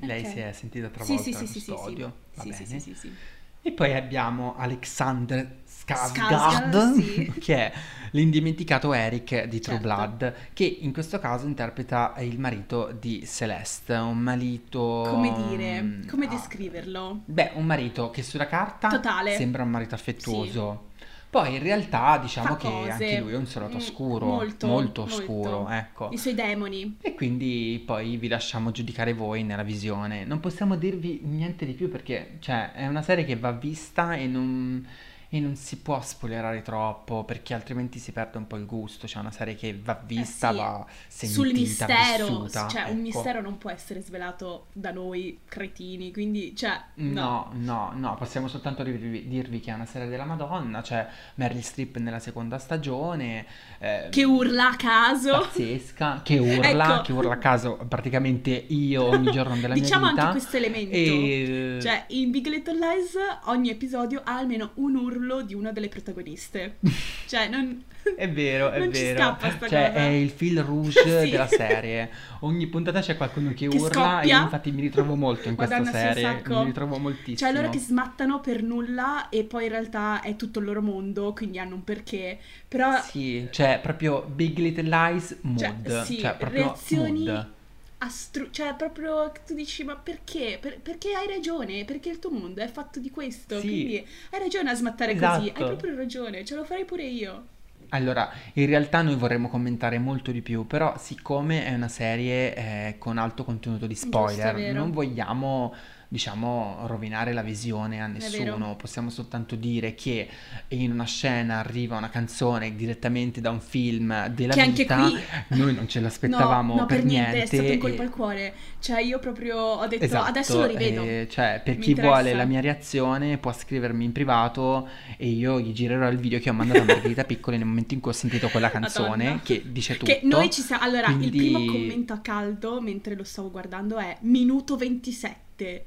lei 0.00 0.22
Ok. 0.24 0.30
si 0.30 0.38
è 0.38 0.52
sentita 0.52 0.88
travolta 0.88 1.22
sì, 1.22 1.32
sì, 1.34 1.46
sì, 1.46 1.60
sì, 1.60 1.70
odio, 1.70 2.14
Sì, 2.40 2.52
sì, 2.52 2.64
sì, 2.64 2.80
sì, 2.80 2.94
sì. 2.94 3.12
E 3.60 3.72
poi 3.72 3.94
abbiamo 3.94 4.56
Alexander 4.56 5.56
Skarsgård, 5.66 6.70
Skarsgård, 6.70 6.94
sì. 7.02 7.32
che 7.38 7.56
è 7.56 7.72
l'indimenticato 8.12 8.94
Eric 8.94 9.44
di 9.44 9.60
True 9.60 9.78
Certo. 9.78 9.80
Blood, 9.80 10.34
che 10.54 10.64
in 10.64 10.92
questo 10.92 11.18
caso 11.18 11.46
interpreta 11.46 12.14
il 12.18 12.38
marito 12.38 12.96
di 12.98 13.26
Celeste, 13.26 13.94
un 13.94 14.18
marito... 14.18 15.04
Come 15.06 15.32
dire, 15.48 15.82
mm, 15.82 16.08
come 16.08 16.26
ah, 16.26 16.30
descriverlo? 16.30 17.22
Beh, 17.26 17.50
un 17.54 17.66
marito 17.66 18.10
che 18.10 18.22
sulla 18.22 18.46
carta 18.46 18.88
Totale. 18.88 19.36
sembra 19.36 19.64
un 19.64 19.70
marito 19.70 19.96
Sì. 19.96 20.87
Poi 21.30 21.56
in 21.56 21.62
realtà 21.62 22.16
diciamo 22.18 22.56
che 22.56 22.66
anche 22.90 23.20
lui 23.20 23.32
è 23.32 23.36
un 23.36 23.46
salato 23.46 23.74
Mm, 23.74 23.78
oscuro, 23.78 24.24
molto, 24.26 24.66
molto 24.66 25.00
molto. 25.02 25.02
oscuro, 25.02 25.68
ecco. 25.68 26.08
I 26.10 26.16
suoi 26.16 26.34
demoni. 26.34 26.96
E 27.02 27.14
quindi 27.14 27.82
poi 27.84 28.16
vi 28.16 28.28
lasciamo 28.28 28.70
giudicare 28.70 29.12
voi 29.12 29.42
nella 29.42 29.62
visione. 29.62 30.24
Non 30.24 30.40
possiamo 30.40 30.76
dirvi 30.76 31.20
niente 31.24 31.66
di 31.66 31.72
più 31.74 31.90
perché, 31.90 32.36
cioè, 32.40 32.72
è 32.72 32.86
una 32.86 33.02
serie 33.02 33.24
che 33.24 33.36
va 33.36 33.52
vista 33.52 34.14
e 34.14 34.26
non, 34.26 34.86
e 35.30 35.40
non 35.40 35.56
si 35.56 35.76
può 35.78 36.00
spoilerare 36.00 36.62
troppo 36.62 37.22
perché 37.24 37.52
altrimenti 37.52 37.98
si 37.98 38.12
perde 38.12 38.38
un 38.38 38.46
po' 38.46 38.56
il 38.56 38.64
gusto. 38.64 39.06
Cioè, 39.06 39.18
è 39.18 39.20
una 39.20 39.30
serie 39.30 39.54
che 39.56 39.78
va 39.82 40.00
vista, 40.02 40.48
Eh 40.50 40.52
sì, 40.52 40.58
va 40.58 40.86
Sul 41.08 41.26
sentita, 41.54 41.86
mistero, 41.86 42.26
vissuta. 42.26 42.66
cioè 42.68 42.82
un 42.84 42.88
ecco. 42.88 43.00
mistero 43.00 43.40
non 43.42 43.58
può 43.58 43.70
essere 43.70 44.00
svelato 44.00 44.66
da 44.72 44.90
noi 44.90 45.40
cretini, 45.44 46.12
quindi, 46.12 46.56
cioè, 46.56 46.80
no. 46.94 47.50
No, 47.52 47.52
no, 47.52 47.92
no, 47.94 48.14
possiamo 48.16 48.48
soltanto 48.48 48.82
dirvi, 48.82 49.28
dirvi 49.28 49.60
che 49.60 49.70
è 49.70 49.74
una 49.74 49.84
serie 49.86 50.08
della 50.08 50.24
Madonna, 50.24 50.80
c'è 50.80 51.06
Meryl 51.34 51.62
Streep 51.62 51.96
nella 51.98 52.20
seconda 52.20 52.58
stagione, 52.58 53.44
eh, 53.80 54.06
Che 54.10 54.24
urla 54.24 54.70
a 54.70 54.76
caso. 54.76 55.32
pazzesca, 55.40 56.22
che 56.22 56.38
urla, 56.38 56.94
Ecco. 56.94 57.02
che 57.02 57.12
urla 57.12 57.34
a 57.34 57.38
caso 57.38 57.76
praticamente 57.86 58.50
io 58.50 59.04
ogni 59.04 59.30
giorno 59.30 59.56
della 59.56 59.74
mia 59.74 59.82
Diciamo 59.82 60.08
vita. 60.08 60.20
anche 60.22 60.32
questo 60.38 60.56
elemento. 60.56 60.94
E 60.94 61.78
Cioè, 61.82 62.04
in 62.08 62.30
Big 62.30 62.46
Little 62.46 62.78
Lies 62.78 63.12
ogni 63.46 63.68
episodio 63.70 64.22
ha 64.24 64.36
almeno 64.38 64.70
un 64.74 64.94
urlo 64.96 65.16
sull'orlo 65.18 65.42
di 65.42 65.54
una 65.54 65.72
delle 65.72 65.88
protagoniste. 65.88 66.76
cioè, 67.26 67.48
non... 67.48 67.84
È 68.16 68.30
vero, 68.30 68.70
è 68.70 68.78
non 68.84 68.92
ci 68.94 69.02
vero. 69.02 69.18
scappa 69.18 69.50
sta 69.50 69.68
Cioè, 69.68 69.86
cosa. 69.92 70.04
è 70.04 70.06
il 70.06 70.30
fil 70.30 70.62
rouge 70.62 71.02
Sì. 71.24 71.30
della 71.30 71.46
serie. 71.46 72.10
Ogni 72.40 72.66
puntata 72.68 73.00
c'è 73.00 73.16
qualcuno 73.16 73.50
che, 73.50 73.68
Che 73.68 73.76
urla 73.76 74.20
e 74.20 74.22
scoppia. 74.22 74.36
io 74.36 74.42
infatti 74.42 74.70
mi 74.70 74.80
ritrovo 74.80 75.14
molto 75.16 75.48
in 75.48 75.56
questa 75.56 75.78
Madonna, 75.78 75.98
un 75.98 76.14
serie. 76.14 76.42
Mi 76.46 76.64
ritrovo 76.64 76.98
moltissimo. 76.98 77.36
Cioè, 77.36 77.52
loro 77.52 77.70
che 77.70 77.78
smattano 77.78 78.40
per 78.40 78.62
nulla 78.62 79.28
e 79.28 79.44
poi 79.44 79.64
in 79.64 79.70
realtà 79.70 80.20
è 80.22 80.36
tutto 80.36 80.60
il 80.60 80.64
loro 80.64 80.80
mondo, 80.82 81.32
quindi 81.32 81.58
hanno 81.58 81.74
un 81.74 81.84
perché. 81.84 82.38
Però 82.66 82.98
Sì, 83.02 83.48
cioè 83.50 83.80
proprio 83.82 84.22
Big 84.22 84.56
Little 84.58 84.88
Lies 84.88 85.36
mood. 85.42 85.58
Cioè, 85.58 86.04
sì, 86.04 86.18
Cioè, 86.18 86.36
proprio 86.36 86.64
reazioni 86.64 87.24
mood. 87.24 87.56
Astru- 87.98 88.50
cioè 88.50 88.74
proprio 88.74 89.32
tu 89.46 89.54
dici 89.54 89.82
ma 89.84 89.96
perché? 89.96 90.58
Per- 90.60 90.80
perché 90.80 91.14
hai 91.14 91.26
ragione, 91.26 91.84
perché 91.84 92.08
il 92.10 92.18
tuo 92.18 92.30
mondo 92.30 92.60
è 92.62 92.68
fatto 92.68 93.00
di 93.00 93.10
questo, 93.10 93.58
Sì. 93.60 93.66
quindi 93.66 94.06
hai 94.30 94.38
ragione 94.38 94.70
a 94.70 94.74
smattare 94.74 95.12
così, 95.14 95.24
hai 95.24 95.44
Esatto. 95.48 95.64
proprio 95.66 95.96
ragione, 95.96 96.44
ce 96.44 96.54
lo 96.54 96.64
farei 96.64 96.84
pure 96.84 97.04
io. 97.04 97.46
Allora, 97.90 98.30
in 98.54 98.66
realtà 98.66 99.00
noi 99.00 99.16
vorremmo 99.16 99.48
commentare 99.48 99.98
molto 99.98 100.30
di 100.30 100.42
più, 100.42 100.66
però 100.66 100.98
siccome 100.98 101.64
è 101.64 101.72
una 101.72 101.88
serie 101.88 102.54
eh, 102.54 102.94
con 102.98 103.16
alto 103.16 103.44
contenuto 103.44 103.86
di 103.86 103.94
Giusto, 103.94 104.08
spoiler, 104.28 104.54
vero. 104.54 104.78
non 104.78 104.90
vogliamo, 104.90 105.74
diciamo, 106.10 106.78
rovinare 106.86 107.32
la 107.34 107.42
visione 107.42 108.00
a 108.00 108.06
nessuno. 108.06 108.76
Possiamo 108.76 109.10
soltanto 109.10 109.56
dire 109.56 109.94
che 109.94 110.26
in 110.68 110.90
una 110.92 111.04
scena 111.04 111.58
arriva 111.58 111.96
una 111.98 112.08
canzone 112.08 112.74
direttamente 112.74 113.40
da 113.42 113.50
un 113.50 113.60
film 113.60 114.28
della 114.28 114.54
Che 114.54 114.60
anche 114.60 114.82
vita, 114.84 114.96
qui- 114.96 115.58
noi 115.58 115.74
non 115.74 115.86
ce 115.86 116.00
l'aspettavamo 116.00 116.72
no, 116.74 116.80
no, 116.80 116.86
per, 116.86 116.96
per 116.98 117.04
niente, 117.06 117.42
è 117.42 117.46
stato 117.46 117.62
un 117.64 117.68
e- 117.70 117.78
colpo 117.78 118.02
al 118.02 118.10
cuore. 118.10 118.54
Cioè 118.80 119.00
io 119.00 119.18
proprio 119.18 119.56
ho 119.58 119.86
detto 119.86 120.04
Esatto, 120.04 120.24
adesso 120.28 120.58
lo 120.60 120.66
rivedo. 120.66 121.02
eh, 121.02 121.26
cioè, 121.30 121.60
per 121.62 121.76
Mi 121.76 121.82
chi 121.82 121.90
interessa. 121.90 122.12
vuole 122.14 122.34
la 122.34 122.44
mia 122.44 122.60
reazione 122.60 123.36
può 123.38 123.52
scrivermi 123.52 124.04
in 124.04 124.12
privato 124.12 124.88
e 125.16 125.28
io 125.28 125.60
gli 125.60 125.72
girerò 125.72 126.08
il 126.10 126.16
video 126.18 126.38
che 126.38 126.48
ho 126.48 126.54
mandato 126.54 126.80
a 126.80 126.84
Margherita 126.84 127.24
Piccoli 127.24 127.58
nel 127.58 127.66
momento 127.66 127.92
in 127.94 128.00
cui 128.00 128.12
ho 128.12 128.14
sentito 128.14 128.48
quella 128.48 128.70
canzone 128.70 129.24
Madonna. 129.24 129.40
che 129.42 129.62
dice 129.66 129.94
tutto. 129.96 130.06
Che 130.10 130.20
noi 130.22 130.48
ci 130.50 130.62
siamo. 130.62 130.82
Allora, 130.84 131.08
il 131.08 131.16
Quindi- 131.16 131.36
primo 131.36 131.58
commento 131.66 132.12
a 132.14 132.18
caldo 132.20 132.80
mentre 132.80 133.14
lo 133.14 133.24
stavo 133.24 133.50
guardando 133.50 133.98
è 133.98 134.16
minuto 134.22 134.76
27. 134.76 135.84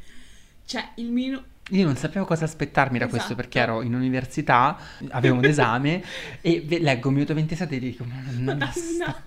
Cioè, 0.72 0.88
il 0.96 1.10
minuto. 1.12 1.44
Io 1.72 1.86
non 1.86 1.96
sapevo 1.98 2.24
cosa 2.26 2.46
aspettarmi 2.46 2.98
da 2.98 3.08
questo 3.08 3.28
Esatto. 3.34 3.36
perché 3.42 3.60
ero 3.60 3.82
in 3.82 3.94
università, 3.94 4.78
avevo 5.10 5.36
un 5.36 5.44
esame 5.46 6.02
e 6.42 6.66
leggo 6.82 7.08
un 7.10 7.14
minuto 7.16 7.34
27 7.34 7.76
e 7.76 7.80
dico, 7.80 8.04
ma 8.06 8.16
non, 8.32 8.44
Madonna. 8.44 8.72
sta- 8.72 9.24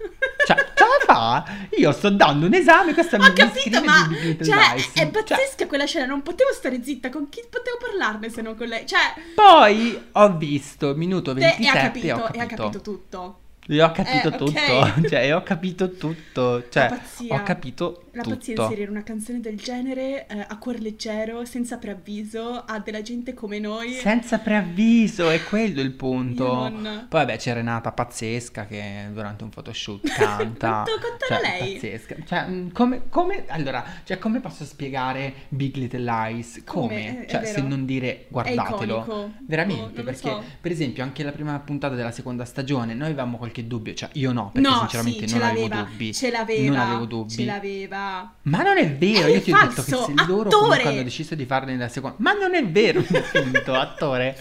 Cioè, 0.46 0.56
ce 0.74 0.84
la 0.84 1.04
fa? 1.14 1.44
Io 1.78 1.92
sto 1.92 2.10
dando 2.10 2.46
un 2.46 2.54
esame, 2.54 2.92
questa 2.94 3.16
Ho 3.16 3.32
capito, 3.32 3.82
ma 3.84 4.06
di 4.08 4.44
cioè, 4.44 4.74
è 4.74 4.78
Cioè, 4.94 5.10
pazzesca 5.10 5.66
quella 5.66 5.84
scena. 5.86 6.06
Non 6.06 6.22
potevo 6.22 6.50
stare 6.52 6.82
zitta. 6.82 7.08
Con 7.10 7.28
chi 7.30 7.42
potevo 7.48 7.76
parlarne 7.78 8.28
se 8.30 8.40
non 8.42 8.54
con 8.56 8.66
lei? 8.68 8.86
Cioè, 8.86 9.00
Poi 9.34 10.02
ho 10.12 10.36
visto 10.36 10.94
minuto 10.96 11.32
te- 11.34 11.40
27 11.40 11.62
e 11.64 11.68
ha 11.68 11.82
capito, 11.82 12.06
e 12.06 12.12
ho 12.12 12.16
e 12.16 12.38
ha 12.40 12.46
capito. 12.46 12.56
capito 12.62 12.80
tutto. 12.80 13.38
E 13.66 13.82
ho 13.82 13.92
capito 13.92 14.28
Eh, 14.30 14.34
ok. 14.34 14.36
tutto, 14.36 15.08
cioè, 15.08 15.20
e 15.24 15.32
ho 15.32 15.42
capito 15.42 15.90
tutto, 15.92 16.68
cioè, 16.68 16.88
La 16.90 16.96
pazzia. 16.96 17.34
ho 17.34 17.42
capito 17.42 18.04
La 18.12 18.22
tutto. 18.22 18.36
pazzia 18.36 18.62
inserire 18.62 18.90
una 18.90 19.02
canzone 19.02 19.40
del 19.40 19.56
genere 19.56 20.26
eh, 20.26 20.44
a 20.46 20.58
cuor 20.58 20.78
leggero, 20.80 21.44
senza 21.46 21.78
preavviso, 21.78 22.62
a 22.66 22.78
della 22.80 23.00
gente 23.00 23.32
come 23.32 23.58
noi. 23.58 23.92
Senza 23.92 24.38
preavviso, 24.38 25.30
è 25.30 25.42
quello 25.44 25.80
il 25.80 25.92
punto. 25.92 26.44
Io 26.44 26.68
non- 26.68 27.06
Poi 27.08 27.20
vabbè 27.24 27.36
c'è 27.38 27.54
Renata 27.54 27.90
pazzesca 27.92 28.66
che 28.66 29.06
durante 29.12 29.44
un 29.44 29.50
photoshoot 29.50 30.08
canta. 30.12 30.82
Quanto- 30.84 31.24
cioè, 31.26 31.40
lei? 31.40 31.72
pazzesca. 31.74 32.16
Cioè, 32.26 32.46
mh, 32.46 32.72
come, 32.72 33.02
come- 33.08 33.44
allora, 33.48 33.82
cioè, 34.04 34.18
come 34.18 34.40
posso 34.40 34.64
spiegare 34.64 35.32
Big 35.48 35.74
Little 35.76 36.00
Lies? 36.02 36.60
Come? 36.64 36.86
Come? 36.86 37.26
Cioè, 37.28 37.44
se 37.46 37.62
non 37.62 37.86
dire 37.86 38.26
guardatelo. 38.28 39.32
Veramente, 39.40 40.00
Oh, 40.00 40.04
perché 40.04 40.28
so. 40.28 40.42
per 40.60 40.70
esempio 40.70 41.02
anche 41.02 41.22
la 41.22 41.32
prima 41.32 41.58
puntata 41.60 41.94
della 41.94 42.10
seconda 42.10 42.44
stagione 42.44 42.92
noi 42.94 43.06
avevamo 43.08 43.36
qualche 43.38 43.53
dubbio, 43.62 43.94
cioè 43.94 44.08
io 44.14 44.32
no, 44.32 44.50
perché 44.52 44.68
no, 44.68 44.78
sinceramente 44.80 45.28
sì, 45.28 45.34
non 45.38 45.42
avevo 45.48 45.68
dubbi. 45.68 46.12
ce 46.12 46.30
l'aveva, 46.32 46.72
Non 46.76 46.78
avevo 46.86 47.04
dubbi. 47.04 47.30
ce 47.32 47.44
l'aveva. 47.44 48.34
Ma 48.42 48.62
non 48.62 48.76
è 48.78 48.90
vero, 48.96 49.26
È 49.28 49.30
io 49.30 49.40
ti 49.40 49.52
ho 49.52 49.56
detto 49.60 49.82
che 49.84 49.90
se 49.94 50.12
loro 50.26 50.48
attore! 50.48 50.50
comunque 50.50 50.88
hanno 50.88 51.02
deciso 51.02 51.34
di 51.34 51.44
farne 51.46 51.76
la 51.76 51.88
seconda. 51.88 52.16
Ma 52.20 52.32
non 52.32 52.54
è 52.54 52.66
vero, 52.66 53.00
finto, 53.02 53.74
attore. 53.78 54.36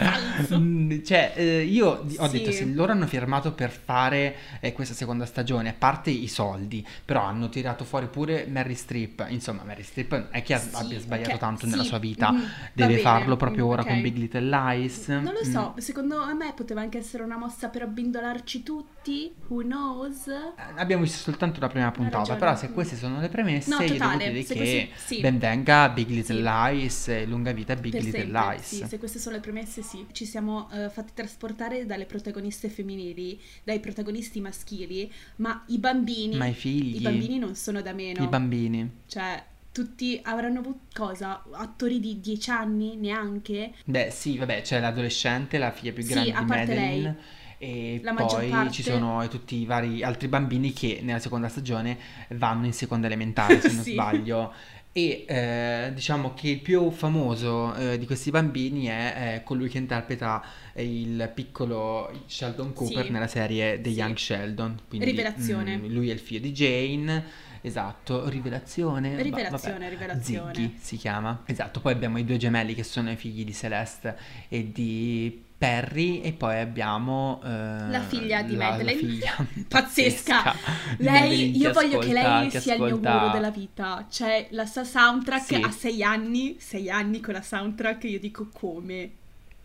Mm, 0.54 1.02
Cioè, 1.04 1.32
eh, 1.36 1.62
io 1.62 2.04
ho 2.16 2.26
Sì. 2.26 2.30
detto 2.30 2.50
se 2.50 2.64
loro 2.66 2.92
hanno 2.92 3.06
firmato 3.06 3.52
per 3.52 3.70
fare 3.70 4.36
eh, 4.60 4.72
questa 4.72 4.94
seconda 4.94 5.26
stagione, 5.26 5.70
a 5.70 5.74
parte 5.76 6.10
i 6.10 6.28
soldi, 6.28 6.86
però 7.04 7.22
hanno 7.22 7.48
tirato 7.48 7.84
fuori 7.84 8.06
pure 8.06 8.46
Mary 8.48 8.74
Streep. 8.74 9.26
Insomma, 9.28 9.62
Mary 9.64 9.82
non 10.10 10.28
è 10.30 10.42
che 10.42 10.58
Sì, 10.58 10.68
abbia 10.72 10.98
sbagliato 10.98 11.34
ok, 11.34 11.38
tanto 11.38 11.66
nella 11.66 11.82
sua 11.84 11.98
vita. 11.98 12.30
va 12.30 12.38
Deve 12.72 12.98
farlo 12.98 13.36
proprio 13.36 13.66
mm, 13.66 13.70
ora 13.70 13.82
ok. 13.82 13.88
con 13.88 14.00
Big 14.00 14.16
Little 14.16 14.40
Lies. 14.48 15.08
Non 15.08 15.24
lo 15.24 15.40
Mm. 15.44 15.50
so, 15.50 15.74
secondo 15.78 16.24
me 16.36 16.52
poteva 16.54 16.80
anche 16.80 16.98
essere 16.98 17.22
una 17.22 17.36
mossa 17.36 17.68
per 17.68 17.82
abbindolarci 17.82 18.62
tutti, 18.62 19.03
who 19.48 19.62
knows? 19.62 20.26
Eh, 20.28 20.52
Abbiamo 20.76 21.02
visto 21.02 21.18
soltanto 21.18 21.60
la 21.60 21.68
prima 21.68 21.90
puntata, 21.90 22.36
però 22.36 22.56
se 22.56 22.70
queste 22.72 22.96
sono 22.96 23.20
le 23.20 23.28
premesse, 23.28 23.70
No, 23.70 23.80
io 23.80 23.88
devo 23.92 23.98
totale, 23.98 24.30
dire 24.32 24.44
che 24.44 24.54
queste- 24.54 24.88
sì. 24.96 25.20
benvenga 25.20 25.88
Big 25.90 26.08
Little 26.08 26.36
Sì. 26.36 26.42
Lies, 26.42 27.26
lunga 27.26 27.52
vita 27.52 27.74
Big 27.76 27.92
Per 27.92 28.02
Little 28.02 28.20
sempre, 28.22 28.40
Lies. 28.54 28.62
sì, 28.66 28.84
se 28.86 28.98
queste 28.98 29.18
sono 29.18 29.34
le 29.36 29.40
premesse, 29.40 29.82
sì. 29.82 30.06
Ci 30.12 30.24
siamo 30.24 30.68
eh, 30.72 30.88
fatti 30.90 31.12
trasportare 31.14 31.86
dalle 31.86 32.04
protagoniste 32.06 32.68
femminili, 32.68 33.40
dai 33.62 33.80
protagonisti 33.80 34.40
maschili, 34.40 35.10
ma 35.36 35.62
i 35.68 35.78
bambini, 35.78 36.36
Ma 36.36 36.46
i 36.46 36.54
figli, 36.54 36.96
i 36.96 37.00
bambini 37.00 37.38
non 37.38 37.54
sono 37.54 37.82
da 37.82 37.92
meno. 37.92 38.22
i 38.22 38.26
bambini. 38.26 38.90
Cioè, 39.06 39.44
tutti 39.72 40.20
avranno 40.22 40.60
avuto 40.60 40.80
cosa? 40.92 41.42
Attori 41.50 41.98
di 41.98 42.20
10 42.20 42.50
anni 42.50 42.96
neanche? 42.96 43.72
Beh, 43.84 44.10
sì, 44.12 44.38
vabbè, 44.38 44.62
c'è 44.62 44.78
l'adolescente, 44.80 45.58
la 45.58 45.72
figlia 45.72 45.92
più 45.92 46.02
Sì, 46.04 46.12
grande 46.12 46.32
a 46.32 46.38
di 46.40 46.44
parte 46.46 46.74
Madeline. 46.74 47.16
E 47.64 48.00
La 48.02 48.12
poi 48.12 48.48
parte- 48.50 48.72
ci 48.72 48.82
sono 48.82 49.26
tutti 49.28 49.56
i 49.56 49.64
vari 49.64 50.02
altri 50.02 50.28
bambini 50.28 50.72
che 50.74 51.00
nella 51.02 51.18
seconda 51.18 51.48
stagione 51.48 51.96
vanno 52.30 52.66
in 52.66 52.72
seconda 52.74 53.06
elementare, 53.06 53.58
se 53.60 53.72
non 53.72 53.82
Sì. 53.84 53.92
sbaglio. 53.92 54.52
E 54.96 55.24
eh, 55.26 55.90
diciamo 55.92 56.34
che 56.34 56.50
il 56.50 56.60
più 56.60 56.90
famoso 56.92 57.74
eh, 57.74 57.98
di 57.98 58.06
questi 58.06 58.30
bambini 58.30 58.84
è, 58.84 59.34
eh, 59.38 59.42
colui 59.42 59.68
che 59.68 59.78
interpreta 59.78 60.40
il 60.74 61.30
piccolo 61.34 62.12
Sheldon 62.26 62.72
Cooper 62.72 63.06
Sì. 63.06 63.10
nella 63.10 63.26
serie 63.26 63.80
The 63.80 63.90
Sì. 63.90 63.96
Young 63.96 64.16
Sheldon. 64.16 64.78
Quindi, 64.86 65.06
Rivelazione. 65.06 65.78
mm, 65.78 65.86
lui 65.92 66.10
è 66.10 66.12
il 66.12 66.20
figlio 66.20 66.40
di 66.40 66.52
Jane. 66.52 67.24
Esatto, 67.60 68.28
rivelazione. 68.28 69.16
va- 69.16 69.22
Rivelazione, 69.22 69.78
vabbè, 69.78 69.88
rivelazione. 69.88 70.54
Ziggy 70.54 70.74
si 70.78 70.96
chiama. 70.96 71.42
Esatto, 71.46 71.80
poi 71.80 71.92
abbiamo 71.92 72.18
i 72.18 72.24
due 72.24 72.36
gemelli 72.36 72.74
che 72.74 72.84
sono 72.84 73.10
i 73.10 73.16
figli 73.16 73.42
di 73.44 73.54
Celeste 73.54 74.16
e 74.48 74.70
di 74.70 75.42
Perry 75.64 76.20
e 76.20 76.32
poi 76.32 76.58
abbiamo 76.60 77.40
eh, 77.44 77.48
La 77.88 78.00
figlia 78.06 78.42
di 78.42 78.54
la- 78.56 78.64
la 78.64 78.70
Madeleine. 78.72 78.98
figlia 79.00 79.46
Pazzesca. 79.68 80.54
Madeleine 80.98 81.28
Lei, 81.28 81.56
io 81.56 81.72
voglio 81.72 81.98
che 81.98 82.10
ascolta- 82.10 82.38
lei 82.40 82.48
che 82.50 82.60
sia 82.60 82.74
il 82.74 82.80
mio 82.80 82.88
ascolta- 82.90 83.18
guru 83.18 83.30
della 83.32 83.50
vita. 83.50 84.06
Cioè, 84.10 84.46
la 84.50 84.66
sua 84.66 84.84
soundtrack 84.84 85.44
Sì. 85.44 85.54
a 85.54 85.70
sei 85.70 86.02
anni, 86.02 86.56
sei 86.58 86.90
anni 86.90 87.20
con 87.20 87.32
la 87.34 87.42
soundtrack, 87.42 88.04
io 88.04 88.20
dico 88.20 88.48
come? 88.52 89.10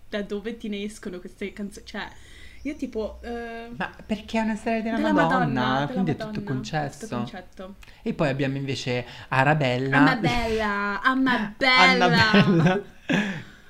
Da 0.09 0.21
dove 0.21 0.57
ti 0.57 0.69
ne 0.69 0.83
escono 0.83 1.19
queste 1.19 1.51
canzoni? 1.53 1.85
Cioè, 1.85 2.07
io 2.63 2.75
tipo... 2.75 3.19
eh, 3.21 3.67
Ma 3.75 3.91
perché 4.05 4.39
è 4.39 4.41
una 4.41 4.55
storia 4.55 4.81
della, 4.81 4.95
della 4.97 5.11
Madonna, 5.13 5.37
Madonna, 5.37 5.73
della 5.75 5.87
quindi 5.91 6.11
è 6.11 6.13
Madonna, 6.17 6.33
tutto 6.33 6.51
concesso. 6.53 6.99
tutto 7.05 7.15
concetto. 7.17 7.75
E 8.01 8.13
poi 8.13 8.29
abbiamo 8.29 8.57
invece 8.57 9.05
Arabella. 9.27 9.97
Annabella, 9.97 11.01
Annabella. 11.03 12.31
Annabella, 12.31 12.81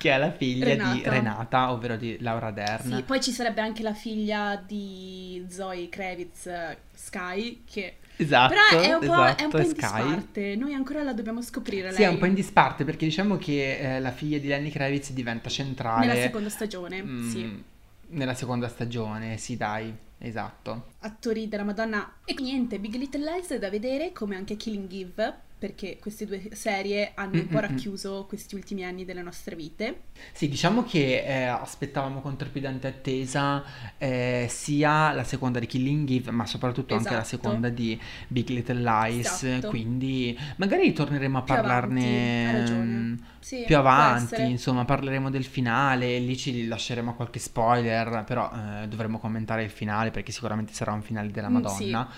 che 0.00 0.10
è 0.10 0.16
la 0.16 0.32
figlia 0.32 0.64
di 0.64 0.70
Renata. 0.70 1.10
Renata, 1.10 1.72
ovvero 1.72 1.96
di 1.96 2.16
Laura 2.20 2.50
Dern. 2.50 2.90
Sì, 2.96 3.02
poi 3.02 3.20
ci 3.20 3.32
sarebbe 3.32 3.60
anche 3.60 3.82
la 3.82 3.92
figlia 3.92 4.56
di 4.56 5.44
Zoe 5.50 5.90
Kravitz, 5.90 6.46
eh, 6.46 6.78
Sky, 6.94 7.64
che... 7.70 7.96
Esatto, 8.16 8.54
Però 8.54 8.80
è 8.82 8.92
un 8.94 9.00
po', 9.00 9.24
è 9.24 9.42
un 9.44 9.50
po' 9.50 9.58
esatto, 9.58 9.58
in 9.58 9.66
Sky. 9.66 10.02
disparte, 10.02 10.56
noi 10.56 10.72
ancora 10.72 11.02
la 11.02 11.12
dobbiamo 11.12 11.42
scoprire 11.42 11.92
Sì, 11.92 12.00
è 12.00 12.04
lei 12.06 12.14
un 12.14 12.18
po' 12.18 12.24
in 12.24 12.32
disparte 12.32 12.84
perché 12.84 13.04
diciamo 13.04 13.36
che 13.36 13.96
eh, 13.96 14.00
la 14.00 14.10
figlia 14.10 14.38
di 14.38 14.48
Lenny 14.48 14.70
Kravitz 14.70 15.12
diventa 15.12 15.50
centrale 15.50 16.06
nella 16.06 16.18
seconda 16.18 16.48
stagione, 16.48 17.02
mm, 17.02 17.28
sì. 17.28 17.62
nella 18.08 18.34
seconda 18.34 18.68
stagione, 18.68 19.36
sì 19.36 19.58
dai, 19.58 19.94
esatto. 20.16 20.92
Attori 21.00 21.46
della 21.46 21.64
Madonna. 21.64 22.10
E 22.24 22.34
niente, 22.38 22.78
Big 22.78 22.94
Little 22.94 23.22
Lies 23.32 23.50
è 23.50 23.58
da 23.58 23.68
vedere 23.68 24.12
come 24.12 24.34
anche 24.36 24.56
Killing 24.56 24.90
Eve, 24.92 25.34
perché 25.60 25.98
queste 26.00 26.26
due 26.26 26.48
serie 26.54 27.12
hanno 27.14 27.38
un 27.40 27.48
po' 27.48 27.60
Mm-mm-mm. 27.60 27.60
racchiuso 27.60 28.26
questi 28.28 28.56
ultimi 28.56 28.84
anni 28.84 29.04
delle 29.04 29.22
nostre 29.22 29.54
vite. 29.56 30.02
Sì, 30.32 30.48
diciamo 30.48 30.84
che 30.84 31.22
eh, 31.24 31.44
aspettavamo 31.44 32.20
con 32.20 32.36
trepidante 32.36 32.86
attesa 32.88 33.64
eh, 33.98 34.46
sia 34.48 35.12
la 35.12 35.24
seconda 35.24 35.58
di 35.58 35.66
Killing 35.66 36.08
Eve, 36.10 36.30
ma 36.30 36.46
soprattutto 36.46 36.94
anche 36.94 37.14
la 37.14 37.22
Esatto. 37.22 37.24
seconda 37.24 37.68
di 37.68 38.00
Big 38.28 38.48
Little 38.48 38.80
Lies, 38.80 39.42
Esatto. 39.44 39.68
quindi 39.68 40.38
magari 40.56 40.92
torneremo 40.92 41.38
a 41.38 41.42
Più 41.42 41.56
avanti, 41.56 42.30
parlarne 42.46 43.14
mm, 43.14 43.14
Sì, 43.38 43.64
più 43.64 43.76
avanti, 43.76 44.48
insomma, 44.50 44.84
parleremo 44.84 45.30
del 45.30 45.44
finale, 45.44 46.18
lì 46.18 46.36
ci 46.36 46.66
lasceremo 46.66 47.14
qualche 47.14 47.38
spoiler, 47.38 48.24
però 48.24 48.50
eh, 48.82 48.88
dovremo 48.88 49.18
commentare 49.18 49.64
il 49.64 49.70
finale 49.70 50.10
perché 50.10 50.32
sicuramente 50.32 50.72
sarà 50.72 50.92
un 50.92 51.02
finale 51.02 51.30
della 51.30 51.48
Mm, 51.48 51.52
Madonna. 51.52 52.08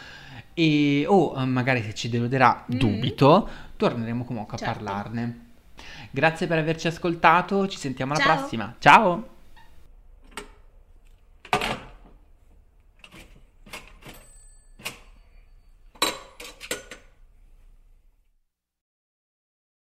E 0.55 1.05
o 1.09 1.35
eh, 1.37 1.45
magari 1.45 1.83
se 1.83 1.95
ci 1.95 2.09
deluderà, 2.09 2.65
Mm. 2.73 2.77
dubito, 2.79 3.49
torneremo 3.77 4.25
comunque 4.25 4.55
a 4.57 4.59
Certo. 4.59 4.75
parlarne. 4.85 5.47
Grazie 6.11 6.47
per 6.47 6.59
averci 6.59 6.87
ascoltato, 6.88 7.67
ci 7.67 7.79
sentiamo 7.79 8.12
alla 8.12 8.23
Ciao. 8.23 8.37
prossima. 8.37 8.75
Ciao! 8.79 9.27